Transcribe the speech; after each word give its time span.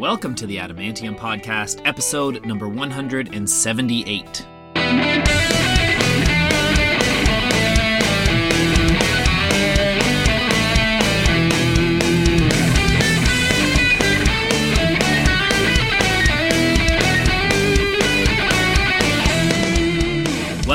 Welcome 0.00 0.34
to 0.36 0.46
the 0.48 0.56
Adamantium 0.56 1.16
Podcast, 1.16 1.80
episode 1.84 2.44
number 2.44 2.68
178. 2.68 4.46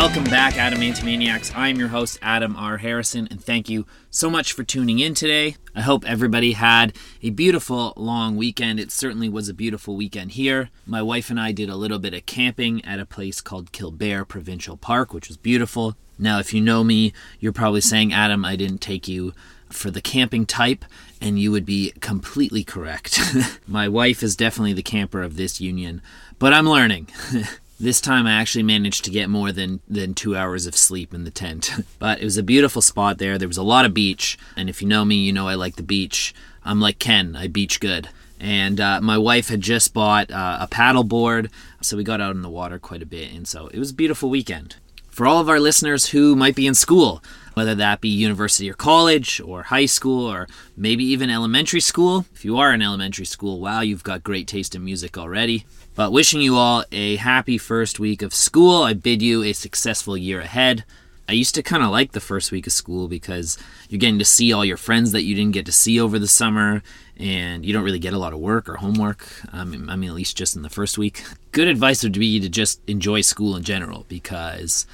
Welcome 0.09 0.31
back, 0.31 0.57
Adam 0.57 0.79
Antimaniacs. 0.79 1.55
I'm 1.55 1.77
your 1.77 1.89
host, 1.89 2.17
Adam 2.23 2.55
R. 2.55 2.77
Harrison, 2.77 3.27
and 3.29 3.39
thank 3.39 3.69
you 3.69 3.85
so 4.09 4.27
much 4.27 4.53
for 4.53 4.63
tuning 4.63 4.97
in 4.97 5.13
today. 5.13 5.55
I 5.75 5.81
hope 5.81 6.03
everybody 6.03 6.53
had 6.53 6.97
a 7.21 7.29
beautiful 7.29 7.93
long 7.95 8.35
weekend. 8.35 8.79
It 8.79 8.91
certainly 8.91 9.29
was 9.29 9.49
a 9.49 9.53
beautiful 9.53 9.95
weekend 9.95 10.31
here. 10.31 10.71
My 10.87 11.03
wife 11.03 11.29
and 11.29 11.39
I 11.39 11.51
did 11.51 11.69
a 11.69 11.75
little 11.75 11.99
bit 11.99 12.15
of 12.15 12.25
camping 12.25 12.83
at 12.83 12.99
a 12.99 13.05
place 13.05 13.39
called 13.39 13.71
Killbear 13.71 14.27
Provincial 14.27 14.77
Park, 14.77 15.13
which 15.13 15.27
was 15.27 15.37
beautiful. 15.37 15.95
Now, 16.17 16.39
if 16.39 16.55
you 16.55 16.59
know 16.59 16.83
me, 16.83 17.13
you're 17.39 17.53
probably 17.53 17.81
saying, 17.81 18.11
Adam, 18.11 18.43
I 18.43 18.55
didn't 18.55 18.81
take 18.81 19.07
you 19.07 19.35
for 19.69 19.91
the 19.91 20.01
camping 20.01 20.47
type, 20.47 20.85
and 21.21 21.39
you 21.39 21.51
would 21.51 21.67
be 21.67 21.93
completely 21.99 22.63
correct. 22.63 23.19
My 23.67 23.87
wife 23.87 24.23
is 24.23 24.35
definitely 24.35 24.73
the 24.73 24.81
camper 24.81 25.21
of 25.21 25.35
this 25.35 25.61
union, 25.61 26.01
but 26.39 26.51
I'm 26.51 26.67
learning. 26.67 27.09
This 27.81 28.01
time 28.01 28.27
I 28.27 28.33
actually 28.33 28.63
managed 28.63 29.05
to 29.05 29.09
get 29.09 29.29
more 29.29 29.53
than, 29.53 29.79
than 29.87 30.13
two 30.13 30.35
hours 30.35 30.65
of 30.65 30.75
sleep 30.75 31.13
in 31.13 31.23
the 31.23 31.31
tent. 31.31 31.71
but 31.99 32.19
it 32.19 32.25
was 32.25 32.37
a 32.37 32.43
beautiful 32.43 32.81
spot 32.81 33.19
there. 33.19 33.37
There 33.37 33.47
was 33.47 33.57
a 33.57 33.63
lot 33.63 33.85
of 33.85 33.93
beach. 33.93 34.37
And 34.57 34.69
if 34.69 34.81
you 34.81 34.87
know 34.87 35.05
me, 35.05 35.15
you 35.15 35.31
know 35.31 35.47
I 35.47 35.55
like 35.55 35.77
the 35.77 35.83
beach. 35.83 36.35
I'm 36.65 36.81
like 36.81 36.99
Ken, 36.99 37.37
I 37.37 37.47
beach 37.47 37.79
good. 37.79 38.09
And 38.37 38.81
uh, 38.81 38.99
my 38.99 39.17
wife 39.17 39.47
had 39.47 39.61
just 39.61 39.93
bought 39.93 40.29
uh, 40.29 40.57
a 40.59 40.67
paddle 40.67 41.05
board. 41.05 41.51
So 41.79 41.95
we 41.95 42.03
got 42.03 42.19
out 42.19 42.35
in 42.35 42.41
the 42.41 42.49
water 42.49 42.79
quite 42.79 43.01
a 43.01 43.05
bit. 43.05 43.31
And 43.31 43.47
so 43.47 43.67
it 43.67 43.79
was 43.79 43.91
a 43.91 43.95
beautiful 43.95 44.29
weekend. 44.29 44.75
For 45.09 45.25
all 45.25 45.39
of 45.39 45.47
our 45.47 45.59
listeners 45.59 46.07
who 46.07 46.35
might 46.35 46.55
be 46.55 46.67
in 46.67 46.75
school, 46.75 47.23
whether 47.53 47.75
that 47.75 48.01
be 48.01 48.09
university 48.09 48.69
or 48.69 48.73
college 48.73 49.39
or 49.41 49.63
high 49.63 49.85
school 49.85 50.25
or 50.25 50.47
maybe 50.75 51.05
even 51.05 51.29
elementary 51.29 51.81
school, 51.81 52.25
if 52.33 52.43
you 52.43 52.57
are 52.57 52.73
in 52.73 52.81
elementary 52.81 53.25
school, 53.25 53.59
wow, 53.59 53.81
you've 53.81 54.03
got 54.03 54.23
great 54.23 54.47
taste 54.47 54.75
in 54.75 54.83
music 54.83 55.17
already. 55.17 55.65
But 55.95 56.11
wishing 56.11 56.41
you 56.41 56.55
all 56.55 56.85
a 56.91 57.17
happy 57.17 57.57
first 57.57 57.99
week 57.99 58.21
of 58.21 58.33
school. 58.33 58.83
I 58.83 58.93
bid 58.93 59.21
you 59.21 59.43
a 59.43 59.53
successful 59.53 60.15
year 60.15 60.39
ahead. 60.39 60.85
I 61.29 61.33
used 61.33 61.53
to 61.55 61.61
kind 61.61 61.83
of 61.83 61.91
like 61.91 62.13
the 62.13 62.19
first 62.19 62.51
week 62.51 62.65
of 62.65 62.73
school 62.73 63.07
because 63.07 63.55
you're 63.87 63.99
getting 63.99 64.17
to 64.17 64.25
see 64.25 64.51
all 64.51 64.65
your 64.65 64.77
friends 64.77 65.11
that 65.11 65.21
you 65.21 65.35
didn't 65.35 65.53
get 65.53 65.67
to 65.67 65.71
see 65.71 65.99
over 65.99 66.17
the 66.17 66.27
summer, 66.27 66.81
and 67.17 67.63
you 67.63 67.71
don't 67.71 67.83
really 67.83 67.99
get 67.99 68.13
a 68.13 68.17
lot 68.17 68.33
of 68.33 68.39
work 68.39 68.67
or 68.67 68.77
homework. 68.77 69.27
I 69.53 69.63
mean, 69.63 69.89
at 69.89 70.15
least 70.15 70.35
just 70.35 70.55
in 70.55 70.63
the 70.63 70.71
first 70.71 70.97
week. 70.97 71.23
Good 71.51 71.67
advice 71.67 72.01
would 72.01 72.13
be 72.13 72.39
to 72.39 72.49
just 72.49 72.81
enjoy 72.87 73.21
school 73.21 73.55
in 73.55 73.61
general 73.61 74.05
because 74.07 74.87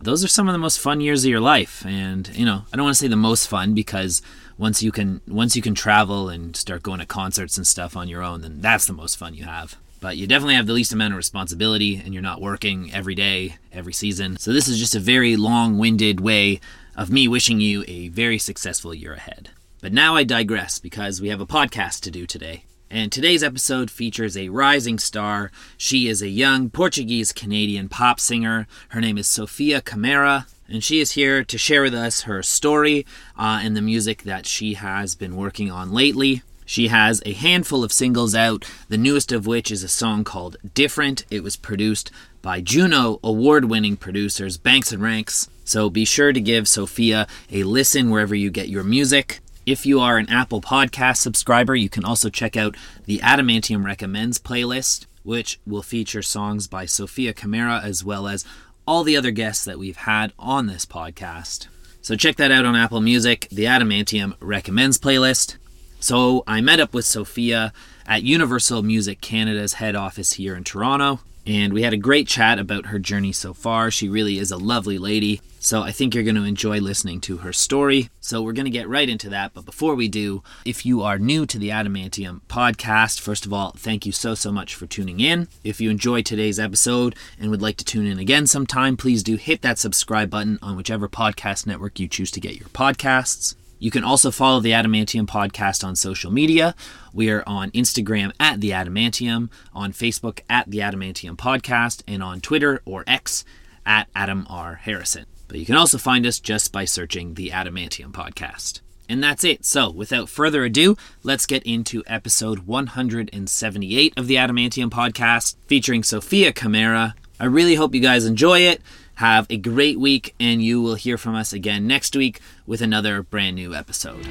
those 0.00 0.24
are 0.24 0.28
some 0.28 0.48
of 0.48 0.52
the 0.52 0.58
most 0.58 0.80
fun 0.80 1.02
years 1.02 1.24
of 1.24 1.30
your 1.30 1.40
life. 1.40 1.84
And 1.84 2.34
you 2.34 2.46
know, 2.46 2.64
I 2.72 2.76
don't 2.76 2.84
want 2.84 2.96
to 2.96 3.00
say 3.02 3.08
the 3.08 3.16
most 3.16 3.46
fun 3.46 3.74
because 3.74 4.22
once 4.56 4.82
you 4.82 4.92
can 4.92 5.20
once 5.28 5.56
you 5.56 5.62
can 5.62 5.74
travel 5.74 6.30
and 6.30 6.56
start 6.56 6.82
going 6.82 7.00
to 7.00 7.06
concerts 7.06 7.58
and 7.58 7.66
stuff 7.66 7.98
on 7.98 8.08
your 8.08 8.22
own, 8.22 8.40
then 8.40 8.62
that's 8.62 8.86
the 8.86 8.94
most 8.94 9.16
fun 9.16 9.34
you 9.34 9.44
have 9.44 9.76
but 10.02 10.16
you 10.16 10.26
definitely 10.26 10.56
have 10.56 10.66
the 10.66 10.72
least 10.72 10.92
amount 10.92 11.14
of 11.14 11.16
responsibility 11.16 11.94
and 11.94 12.12
you're 12.12 12.22
not 12.22 12.40
working 12.40 12.92
every 12.92 13.14
day, 13.14 13.54
every 13.72 13.92
season. 13.92 14.36
So 14.36 14.52
this 14.52 14.66
is 14.66 14.80
just 14.80 14.96
a 14.96 15.00
very 15.00 15.36
long-winded 15.36 16.20
way 16.20 16.60
of 16.96 17.08
me 17.08 17.28
wishing 17.28 17.60
you 17.60 17.84
a 17.86 18.08
very 18.08 18.36
successful 18.36 18.92
year 18.92 19.14
ahead. 19.14 19.50
But 19.80 19.92
now 19.92 20.16
I 20.16 20.24
digress 20.24 20.80
because 20.80 21.22
we 21.22 21.28
have 21.28 21.40
a 21.40 21.46
podcast 21.46 22.00
to 22.00 22.10
do 22.10 22.26
today. 22.26 22.64
And 22.90 23.12
today's 23.12 23.44
episode 23.44 23.92
features 23.92 24.36
a 24.36 24.48
rising 24.48 24.98
star. 24.98 25.52
She 25.76 26.08
is 26.08 26.20
a 26.20 26.28
young 26.28 26.68
Portuguese 26.68 27.32
Canadian 27.32 27.88
pop 27.88 28.18
singer. 28.18 28.66
Her 28.88 29.00
name 29.00 29.16
is 29.16 29.28
Sofia 29.28 29.80
Camara, 29.80 30.46
and 30.68 30.82
she 30.82 30.98
is 30.98 31.12
here 31.12 31.44
to 31.44 31.56
share 31.56 31.82
with 31.82 31.94
us 31.94 32.22
her 32.22 32.42
story 32.42 33.06
uh, 33.38 33.60
and 33.62 33.76
the 33.76 33.80
music 33.80 34.24
that 34.24 34.46
she 34.46 34.74
has 34.74 35.14
been 35.14 35.36
working 35.36 35.70
on 35.70 35.92
lately. 35.92 36.42
She 36.64 36.88
has 36.88 37.22
a 37.26 37.32
handful 37.32 37.84
of 37.84 37.92
singles 37.92 38.34
out, 38.34 38.64
the 38.88 38.96
newest 38.96 39.32
of 39.32 39.46
which 39.46 39.70
is 39.70 39.82
a 39.82 39.88
song 39.88 40.24
called 40.24 40.56
Different. 40.74 41.24
It 41.30 41.42
was 41.42 41.56
produced 41.56 42.10
by 42.40 42.60
Juno 42.60 43.20
award 43.22 43.66
winning 43.66 43.96
producers 43.96 44.58
Banx 44.58 44.98
& 44.98 45.00
Ranx. 45.00 45.48
So 45.64 45.90
be 45.90 46.04
sure 46.04 46.32
to 46.32 46.40
give 46.40 46.66
Sofia 46.66 47.26
a 47.50 47.62
listen 47.64 48.10
wherever 48.10 48.34
you 48.34 48.50
get 48.50 48.68
your 48.68 48.84
music. 48.84 49.40
If 49.64 49.86
you 49.86 50.00
are 50.00 50.18
an 50.18 50.28
Apple 50.28 50.60
Podcast 50.60 51.18
subscriber, 51.18 51.76
you 51.76 51.88
can 51.88 52.04
also 52.04 52.28
check 52.28 52.56
out 52.56 52.76
the 53.04 53.18
Adamantium 53.18 53.84
Recommends 53.84 54.38
playlist, 54.38 55.06
which 55.22 55.60
will 55.64 55.82
feature 55.82 56.22
songs 56.22 56.66
by 56.66 56.84
Sofia 56.84 57.32
Camara 57.32 57.80
as 57.82 58.02
well 58.02 58.26
as 58.26 58.44
all 58.88 59.04
the 59.04 59.16
other 59.16 59.30
guests 59.30 59.64
that 59.64 59.78
we've 59.78 59.98
had 59.98 60.32
on 60.36 60.66
this 60.66 60.84
podcast. 60.84 61.68
So 62.00 62.16
check 62.16 62.34
that 62.36 62.50
out 62.50 62.64
on 62.64 62.74
Apple 62.74 63.00
Music, 63.00 63.46
the 63.52 63.66
Adamantium 63.66 64.34
Recommends 64.40 64.98
playlist. 64.98 65.58
So 66.02 66.42
I 66.48 66.60
met 66.60 66.80
up 66.80 66.94
with 66.94 67.04
Sofia 67.04 67.72
at 68.08 68.24
Universal 68.24 68.82
Music 68.82 69.20
Canada's 69.20 69.74
head 69.74 69.94
office 69.94 70.32
here 70.32 70.56
in 70.56 70.64
Toronto, 70.64 71.20
and 71.46 71.72
we 71.72 71.82
had 71.82 71.92
a 71.92 71.96
great 71.96 72.26
chat 72.26 72.58
about 72.58 72.86
her 72.86 72.98
journey 72.98 73.30
so 73.30 73.54
far. 73.54 73.88
She 73.92 74.08
really 74.08 74.40
is 74.40 74.50
a 74.50 74.56
lovely 74.56 74.98
lady, 74.98 75.40
so 75.60 75.82
I 75.82 75.92
think 75.92 76.12
you're 76.12 76.24
going 76.24 76.34
to 76.34 76.42
enjoy 76.42 76.80
listening 76.80 77.20
to 77.20 77.36
her 77.36 77.52
story. 77.52 78.10
So 78.20 78.42
we're 78.42 78.52
going 78.52 78.64
to 78.64 78.70
get 78.70 78.88
right 78.88 79.08
into 79.08 79.28
that, 79.28 79.54
but 79.54 79.64
before 79.64 79.94
we 79.94 80.08
do, 80.08 80.42
if 80.64 80.84
you 80.84 81.02
are 81.02 81.20
new 81.20 81.46
to 81.46 81.56
the 81.56 81.68
Adamantium 81.68 82.40
podcast, 82.48 83.20
first 83.20 83.46
of 83.46 83.52
all, 83.52 83.70
thank 83.76 84.04
you 84.04 84.10
so, 84.10 84.34
so 84.34 84.50
much 84.50 84.74
for 84.74 84.88
tuning 84.88 85.20
in. 85.20 85.46
If 85.62 85.80
you 85.80 85.88
enjoyed 85.88 86.26
today's 86.26 86.58
episode 86.58 87.14
and 87.38 87.48
would 87.52 87.62
like 87.62 87.76
to 87.76 87.84
tune 87.84 88.08
in 88.08 88.18
again 88.18 88.48
sometime, 88.48 88.96
please 88.96 89.22
do 89.22 89.36
hit 89.36 89.62
that 89.62 89.78
subscribe 89.78 90.30
button 90.30 90.58
on 90.62 90.76
whichever 90.76 91.08
podcast 91.08 91.64
network 91.64 92.00
you 92.00 92.08
choose 92.08 92.32
to 92.32 92.40
get 92.40 92.56
your 92.56 92.70
podcasts. 92.70 93.54
You 93.82 93.90
can 93.90 94.04
also 94.04 94.30
follow 94.30 94.60
the 94.60 94.70
Adamantium 94.70 95.26
podcast 95.26 95.82
on 95.82 95.96
social 95.96 96.30
media. 96.30 96.76
We 97.12 97.30
are 97.30 97.42
on 97.48 97.72
Instagram 97.72 98.30
at 98.38 98.60
the 98.60 98.70
Adamantium, 98.70 99.50
on 99.74 99.92
Facebook 99.92 100.38
at 100.48 100.70
the 100.70 100.78
Adamantium 100.78 101.34
podcast, 101.34 102.04
and 102.06 102.22
on 102.22 102.40
Twitter 102.40 102.80
or 102.84 103.02
X 103.08 103.44
at 103.84 104.06
Adam 104.14 104.46
R. 104.48 104.76
Harrison. 104.76 105.26
But 105.48 105.58
you 105.58 105.66
can 105.66 105.74
also 105.74 105.98
find 105.98 106.24
us 106.26 106.38
just 106.38 106.70
by 106.70 106.84
searching 106.84 107.34
the 107.34 107.50
Adamantium 107.50 108.12
podcast. 108.12 108.82
And 109.08 109.20
that's 109.20 109.42
it. 109.42 109.64
So, 109.64 109.90
without 109.90 110.28
further 110.28 110.62
ado, 110.62 110.96
let's 111.24 111.44
get 111.44 111.64
into 111.64 112.04
episode 112.06 112.60
178 112.60 114.14
of 114.16 114.28
the 114.28 114.36
Adamantium 114.36 114.90
podcast 114.90 115.56
featuring 115.66 116.04
Sofia 116.04 116.52
Camara. 116.52 117.16
I 117.40 117.46
really 117.46 117.74
hope 117.74 117.96
you 117.96 118.00
guys 118.00 118.26
enjoy 118.26 118.60
it. 118.60 118.80
Have 119.16 119.46
a 119.50 119.56
great 119.56 120.00
week, 120.00 120.34
and 120.40 120.62
you 120.62 120.80
will 120.80 120.94
hear 120.94 121.18
from 121.18 121.34
us 121.34 121.52
again 121.52 121.86
next 121.86 122.16
week 122.16 122.40
with 122.66 122.80
another 122.80 123.22
brand 123.22 123.56
new 123.56 123.74
episode. 123.74 124.26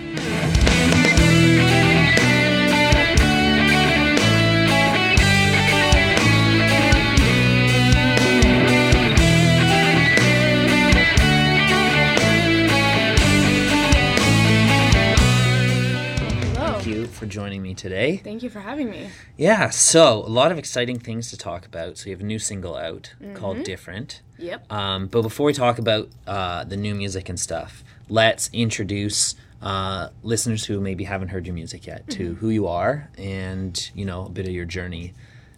Joining 17.31 17.63
me 17.63 17.73
today. 17.73 18.17
Thank 18.17 18.43
you 18.43 18.49
for 18.49 18.59
having 18.59 18.89
me. 18.89 19.09
Yeah, 19.37 19.69
so 19.69 20.19
a 20.19 20.29
lot 20.29 20.51
of 20.51 20.59
exciting 20.59 20.99
things 20.99 21.31
to 21.31 21.37
talk 21.37 21.65
about. 21.65 21.97
So 21.97 22.09
you 22.09 22.15
have 22.15 22.21
a 22.21 22.25
new 22.25 22.37
single 22.37 22.75
out 22.75 23.13
called 23.33 23.63
Different. 23.63 24.21
Yep. 24.37 24.71
Um, 24.71 25.07
but 25.07 25.21
before 25.21 25.45
we 25.45 25.53
talk 25.53 25.79
about 25.79 26.09
uh, 26.27 26.63
the 26.65 26.77
new 26.77 26.93
music 26.93 27.29
and 27.29 27.39
stuff, 27.39 27.83
let's 28.09 28.49
introduce 28.53 29.35
uh, 29.61 30.09
listeners 30.23 30.65
who 30.65 30.79
maybe 30.79 31.05
haven't 31.05 31.29
heard 31.29 31.45
your 31.45 31.55
music 31.55 31.87
yet 31.87 32.09
to 32.09 32.35
who 32.35 32.49
you 32.49 32.67
are 32.67 33.09
and 33.17 33.91
you 33.93 34.03
know 34.05 34.25
a 34.25 34.29
bit 34.29 34.47
of 34.47 34.53
your 34.53 34.65
journey. 34.65 35.13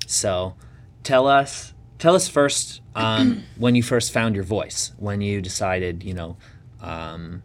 So, 0.06 0.56
tell 1.04 1.28
us, 1.28 1.74
tell 1.98 2.14
us 2.16 2.28
first 2.28 2.81
um, 2.96 3.44
when 3.58 3.76
you 3.76 3.84
first 3.84 4.12
found 4.12 4.36
your 4.36 4.44
voice, 4.44 4.92
when 4.98 5.22
you 5.22 5.42
decided, 5.42 6.04
you 6.04 6.14
know, 6.14 6.38
um, 6.81 7.42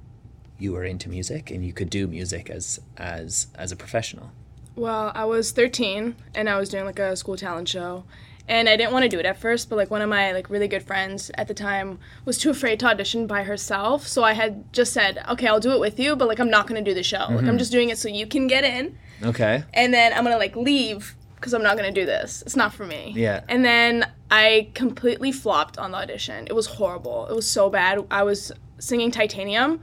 you 0.59 0.73
were 0.73 0.85
into 0.85 1.09
music 1.09 1.51
and 1.51 1.65
you 1.65 1.73
could 1.73 1.91
do 1.91 2.07
music 2.07 2.51
as 2.51 2.81
as 2.97 3.49
as 3.55 3.73
a 3.73 3.77
professional. 3.77 4.31
Well, 4.77 5.11
I 5.15 5.25
was 5.25 5.51
13 5.51 6.15
and 6.35 6.49
I 6.49 6.59
was 6.59 6.69
doing 6.69 6.85
like 6.85 6.99
a 6.99 7.17
school 7.17 7.37
talent 7.37 7.69
show. 7.69 8.05
And 8.51 8.67
I 8.67 8.79
didn't 8.79 8.93
want 8.93 9.03
to 9.03 9.11
do 9.11 9.19
it 9.19 9.27
at 9.27 9.39
first, 9.39 9.69
but 9.69 9.77
like 9.77 9.91
one 9.91 10.01
of 10.01 10.09
my 10.09 10.33
like 10.33 10.49
really 10.49 10.69
good 10.69 10.83
friends 10.83 11.31
at 11.35 11.49
the 11.49 11.55
time 11.55 11.99
was 12.25 12.39
too 12.39 12.49
afraid 12.49 12.81
to 12.81 12.87
audition 12.87 13.27
by 13.27 13.43
herself. 13.43 14.07
So 14.07 14.25
I 14.25 14.33
had 14.33 14.73
just 14.73 14.95
said, 14.95 15.23
"Okay, 15.29 15.47
I'll 15.47 15.61
do 15.61 15.73
it 15.73 15.81
with 15.81 16.01
you, 16.01 16.17
but 16.17 16.29
like 16.29 16.41
I'm 16.41 16.49
not 16.49 16.67
going 16.67 16.83
to 16.83 16.91
do 16.91 16.95
the 16.95 17.03
show. 17.03 17.19
Like 17.19 17.31
I'm 17.31 17.45
mm-hmm. 17.45 17.59
just 17.59 17.73
doing 17.73 17.91
it 17.91 17.99
so 17.99 18.09
you 18.09 18.27
can 18.27 18.47
get 18.47 18.65
in." 18.65 18.97
Okay. 19.23 19.65
and 19.75 19.93
then 19.93 20.13
I'm 20.13 20.25
gonna 20.25 20.39
like 20.39 20.57
leave 20.57 21.15
because 21.35 21.53
I'm 21.53 21.63
not 21.63 21.77
gonna 21.77 21.93
do 21.93 22.07
this. 22.07 22.43
It's 22.43 22.57
not 22.57 22.73
for 22.73 22.87
me. 22.87 23.13
Yeah. 23.15 23.43
And 23.49 23.65
then 23.65 24.11
I 24.31 24.71
completely 24.75 25.33
flopped 25.33 25.79
on 25.79 25.91
the 25.91 25.99
audition. 25.99 26.47
It 26.47 26.55
was 26.55 26.67
horrible. 26.67 27.27
It 27.27 27.35
was 27.35 27.49
so 27.49 27.69
bad. 27.69 28.05
I 28.11 28.23
was 28.23 28.53
singing 28.79 29.11
Titanium, 29.11 29.81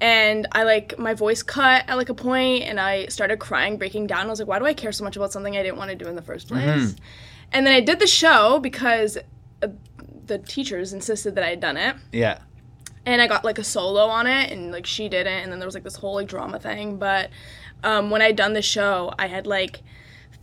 and 0.00 0.46
I 0.52 0.64
like 0.64 0.98
my 0.98 1.14
voice 1.14 1.42
cut 1.42 1.84
at 1.88 1.96
like 1.96 2.08
a 2.08 2.14
point, 2.14 2.64
and 2.64 2.78
I 2.80 3.06
started 3.06 3.38
crying, 3.38 3.76
breaking 3.78 4.06
down. 4.06 4.26
I 4.26 4.30
was 4.30 4.38
like, 4.38 4.48
why 4.48 4.58
do 4.58 4.66
I 4.66 4.74
care 4.74 4.92
so 4.92 5.04
much 5.04 5.16
about 5.16 5.32
something 5.32 5.56
I 5.56 5.62
didn't 5.62 5.78
want 5.78 5.90
to 5.90 5.96
do 5.96 6.06
in 6.06 6.16
the 6.16 6.22
first 6.22 6.48
place? 6.48 6.62
Mm-hmm. 6.92 7.04
And 7.52 7.66
then 7.66 7.74
I 7.74 7.80
did 7.80 8.00
the 8.00 8.06
show 8.06 8.58
because 8.58 9.16
uh, 9.62 9.68
the 10.26 10.38
teachers 10.38 10.92
insisted 10.92 11.34
that 11.36 11.44
I 11.44 11.50
had 11.50 11.60
done 11.60 11.76
it 11.76 11.94
Yeah. 12.10 12.38
and 13.06 13.22
I 13.22 13.26
got 13.28 13.44
like 13.44 13.58
a 13.58 13.64
solo 13.64 14.06
on 14.06 14.26
it, 14.26 14.50
and 14.50 14.72
like 14.72 14.86
she 14.86 15.08
didn't, 15.08 15.42
and 15.42 15.52
then 15.52 15.58
there 15.60 15.66
was 15.66 15.74
like 15.74 15.84
this 15.84 15.96
whole 15.96 16.14
like 16.14 16.26
drama 16.28 16.58
thing. 16.58 16.96
But 16.98 17.30
um, 17.84 18.10
when 18.10 18.22
I 18.22 18.26
had 18.26 18.36
done 18.36 18.54
the 18.54 18.62
show, 18.62 19.12
I 19.18 19.26
had 19.28 19.46
like 19.46 19.82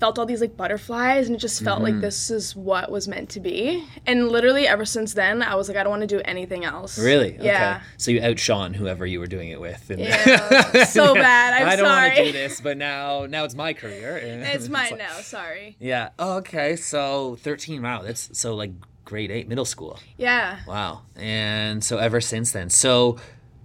felt 0.02 0.18
all 0.20 0.26
these 0.26 0.42
like 0.42 0.58
butterflies, 0.58 1.28
and 1.28 1.36
it 1.36 1.40
just 1.40 1.64
felt 1.64 1.78
Mm-hmm. 1.82 1.94
like 1.94 2.02
this 2.02 2.30
is 2.32 2.56
what 2.56 2.92
was 2.92 3.08
meant 3.08 3.30
to 3.30 3.40
be. 3.40 3.86
And 4.08 4.28
literally 4.30 4.68
ever 4.68 4.84
since 4.84 5.14
then, 5.14 5.42
I 5.44 5.54
was 5.56 5.68
like, 5.70 5.78
I 5.78 5.84
don't 5.84 5.92
want 5.92 6.02
to 6.02 6.08
do 6.18 6.22
anything 6.26 6.66
else. 6.66 6.98
Really? 7.00 7.38
Yeah. 7.40 7.76
Okay. 7.78 7.86
So 7.98 8.12
you 8.12 8.22
outshone 8.22 8.74
whoever 8.74 9.06
you 9.06 9.20
were 9.20 9.28
doing 9.28 9.50
it 9.50 9.62
with. 9.62 9.90
and- 9.92 10.00
Yeah, 10.02 10.84
so 10.86 11.14
bad. 11.30 11.54
I'm 11.62 11.70
I 11.70 11.76
don't 11.76 11.86
want 11.86 12.16
to 12.16 12.26
do 12.26 12.32
this, 12.32 12.60
but 12.60 12.78
now 12.78 13.28
now 13.28 13.44
it's 13.46 13.56
my 13.56 13.74
career. 13.74 14.18
It's 14.54 14.68
mine 14.70 14.92
like- 14.92 15.00
now. 15.00 15.14
Sorry. 15.22 15.78
Yeah. 15.80 16.10
Oh, 16.20 16.38
okay. 16.38 16.76
So 16.76 17.38
13. 17.42 17.82
Wow. 17.84 18.02
That's 18.02 18.38
so 18.38 18.56
like 18.56 18.72
grade 19.06 19.30
eight, 19.32 19.48
middle 19.48 19.66
school. 19.66 20.00
Yeah. 20.18 20.60
Wow. 20.68 21.02
And 21.16 21.84
so 21.84 21.98
ever 22.00 22.20
since 22.22 22.52
then. 22.54 22.70
So 22.70 23.18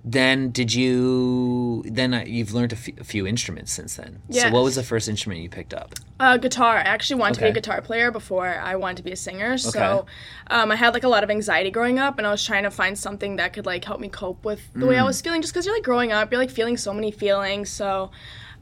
then 0.09 0.51
did 0.51 0.73
you 0.73 1.83
then 1.85 2.15
uh, 2.15 2.23
you've 2.25 2.55
learned 2.55 2.73
a 2.73 2.77
few, 2.77 3.27
instruments 3.27 3.73
since 3.73 3.97
then. 3.97 4.23
So 4.31 4.49
what 4.51 4.63
was 4.63 4.77
the 4.77 4.85
first 4.85 5.09
instrument 5.09 5.41
you 5.41 5.49
picked 5.51 5.75
up? 5.75 5.95
Uh, 6.21 6.37
guitar. 6.37 6.77
I 6.77 6.83
actually 6.83 7.19
wanted 7.21 7.35
to 7.35 7.41
be 7.43 7.49
a 7.49 7.53
guitar 7.53 7.83
player 7.83 8.13
before 8.13 8.47
I 8.47 8.77
wanted 8.77 8.99
to 8.99 9.03
be 9.03 9.11
a 9.11 9.17
singer. 9.17 9.59
So 9.59 9.69
Okay. 9.81 10.09
um, 10.47 10.71
I 10.71 10.77
had 10.77 10.95
like 10.95 11.03
a 11.03 11.09
lot 11.09 11.25
of 11.25 11.31
anxiety 11.31 11.73
growing 11.73 11.99
up, 11.99 12.19
and 12.19 12.27
I 12.27 12.31
was 12.31 12.45
trying 12.45 12.63
to 12.63 12.71
find 12.71 12.97
something 12.97 13.35
that 13.37 13.53
could 13.53 13.67
like 13.67 13.85
help 13.85 13.99
me 14.01 14.09
cope 14.09 14.45
with 14.45 14.73
the 14.75 14.87
way 14.87 14.97
I 14.97 15.03
Mm. 15.03 15.07
was 15.07 15.21
feeling. 15.21 15.43
Just 15.43 15.53
because 15.53 15.67
you're 15.67 15.75
like 15.75 15.83
growing 15.83 16.13
up, 16.13 16.31
you're 16.31 16.41
like 16.41 16.51
feeling 16.51 16.77
so 16.77 16.95
many 16.95 17.11
feelings. 17.11 17.69
So 17.69 18.13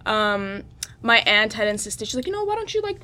um, 0.06 0.62
my 1.02 1.18
aunt 1.26 1.52
had 1.52 1.68
insisted. 1.68 2.08
She's 2.08 2.14
like, 2.16 2.26
you 2.26 2.32
know, 2.32 2.44
why 2.44 2.54
don't 2.54 2.72
you 2.72 2.80
like 2.80 3.00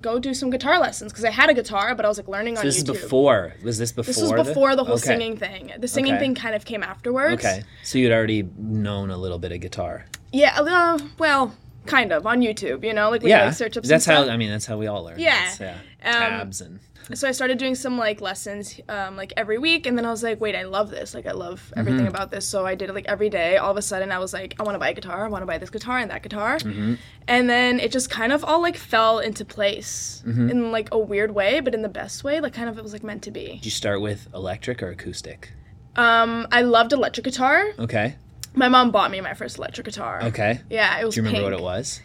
go 0.00 0.18
do 0.18 0.34
some 0.34 0.50
guitar 0.50 0.78
lessons? 0.80 1.12
Because 1.12 1.24
I 1.24 1.30
had 1.30 1.48
a 1.50 1.54
guitar, 1.54 1.94
but 1.94 2.04
I 2.04 2.08
was 2.08 2.18
like 2.18 2.28
learning 2.28 2.58
on 2.58 2.62
YouTube. 2.62 2.66
This 2.66 2.76
is 2.78 2.84
before. 2.84 3.54
Was 3.62 3.78
this 3.78 3.92
before? 3.92 4.12
This 4.12 4.20
was 4.22 4.32
before 4.32 4.74
the, 4.76 4.84
whole 4.84 4.94
Okay. 4.96 5.04
singing 5.06 5.36
thing. 5.36 5.72
The 5.78 5.88
singing 5.88 6.14
Okay. 6.14 6.20
thing 6.20 6.34
kind 6.34 6.54
of 6.54 6.64
came 6.64 6.82
afterwards. 6.82 7.44
Okay. 7.44 7.62
So 7.84 7.98
you'd 7.98 8.12
already 8.12 8.48
known 8.58 9.10
a 9.10 9.16
little 9.16 9.38
bit 9.38 9.52
of 9.52 9.60
guitar. 9.60 10.04
Yeah. 10.32 10.58
Uh, 10.60 10.98
well, 11.18 11.54
kind 11.86 12.12
of 12.12 12.26
on 12.26 12.40
YouTube. 12.40 12.84
You 12.84 12.92
know, 12.92 13.10
like 13.10 13.22
we 13.22 13.30
Yeah. 13.30 13.46
like 13.46 13.54
search 13.54 13.76
up. 13.76 13.84
some 13.84 13.88
that's 13.90 14.04
how. 14.06 14.28
I 14.28 14.36
mean 14.36 14.50
that's 14.50 14.66
how 14.66 14.76
we 14.78 14.86
all 14.86 15.04
learn. 15.04 15.18
Yeah. 15.18 15.50
Yeah. 15.60 15.74
Um, 16.04 16.12
Tabs 16.12 16.60
and 16.60 16.80
so 17.14 17.28
I 17.28 17.30
started 17.30 17.58
doing 17.58 17.76
some 17.76 17.96
like 17.98 18.20
lessons 18.20 18.80
um, 18.88 19.16
like 19.16 19.32
every 19.36 19.58
week, 19.58 19.86
and 19.86 19.96
then 19.96 20.04
I 20.04 20.10
was 20.10 20.24
like, 20.24 20.40
wait, 20.40 20.56
I 20.56 20.64
love 20.64 20.90
this. 20.90 21.14
Like 21.14 21.24
I 21.26 21.30
love 21.32 21.72
everything 21.76 22.00
Mm-hmm. 22.00 22.08
about 22.08 22.32
this. 22.32 22.44
So 22.48 22.66
I 22.66 22.74
did 22.74 22.90
it 22.90 22.94
like 22.94 23.06
every 23.06 23.30
day. 23.30 23.58
All 23.58 23.70
of 23.70 23.76
a 23.76 23.82
sudden, 23.82 24.10
I 24.10 24.18
was 24.18 24.32
like, 24.32 24.56
I 24.58 24.64
want 24.64 24.74
to 24.74 24.80
buy 24.80 24.88
a 24.88 24.92
guitar. 24.94 25.24
I 25.24 25.28
want 25.28 25.42
to 25.42 25.46
buy 25.46 25.56
this 25.58 25.70
guitar 25.70 25.98
and 25.98 26.10
that 26.10 26.24
guitar. 26.24 26.58
Mm-hmm. 26.58 26.94
And 27.28 27.48
then 27.48 27.78
it 27.78 27.92
just 27.92 28.10
kind 28.10 28.32
of 28.32 28.42
all 28.44 28.60
like 28.60 28.76
fell 28.76 29.20
into 29.20 29.44
place 29.44 30.24
Mm-hmm. 30.26 30.50
in 30.50 30.72
like 30.72 30.88
a 30.90 30.98
weird 30.98 31.32
way, 31.32 31.60
but 31.60 31.74
in 31.76 31.82
the 31.82 31.88
best 31.88 32.24
way. 32.24 32.40
Like 32.40 32.52
kind 32.54 32.68
of 32.68 32.76
it 32.76 32.82
was 32.82 32.92
like 32.92 33.04
meant 33.04 33.22
to 33.22 33.30
be. 33.30 33.46
did 33.54 33.64
you 33.64 33.70
start 33.70 34.00
with 34.00 34.26
electric 34.34 34.82
or 34.82 34.90
acoustic? 34.90 35.52
Um, 35.94 36.46
I 36.50 36.62
loved 36.62 36.92
electric 36.92 37.24
guitar. 37.24 37.66
Okay. 37.78 38.16
My 38.56 38.68
mom 38.68 38.90
bought 38.90 39.10
me 39.10 39.20
my 39.20 39.34
first 39.34 39.58
electric 39.58 39.84
guitar. 39.84 40.20
Okay. 40.24 40.60
Yeah, 40.70 40.98
it 40.98 41.04
was. 41.04 41.14
Do 41.14 41.20
you 41.20 41.26
remember 41.26 41.48
pink. 41.50 41.52
what 41.52 41.60
it 41.60 41.62
was? 41.62 42.00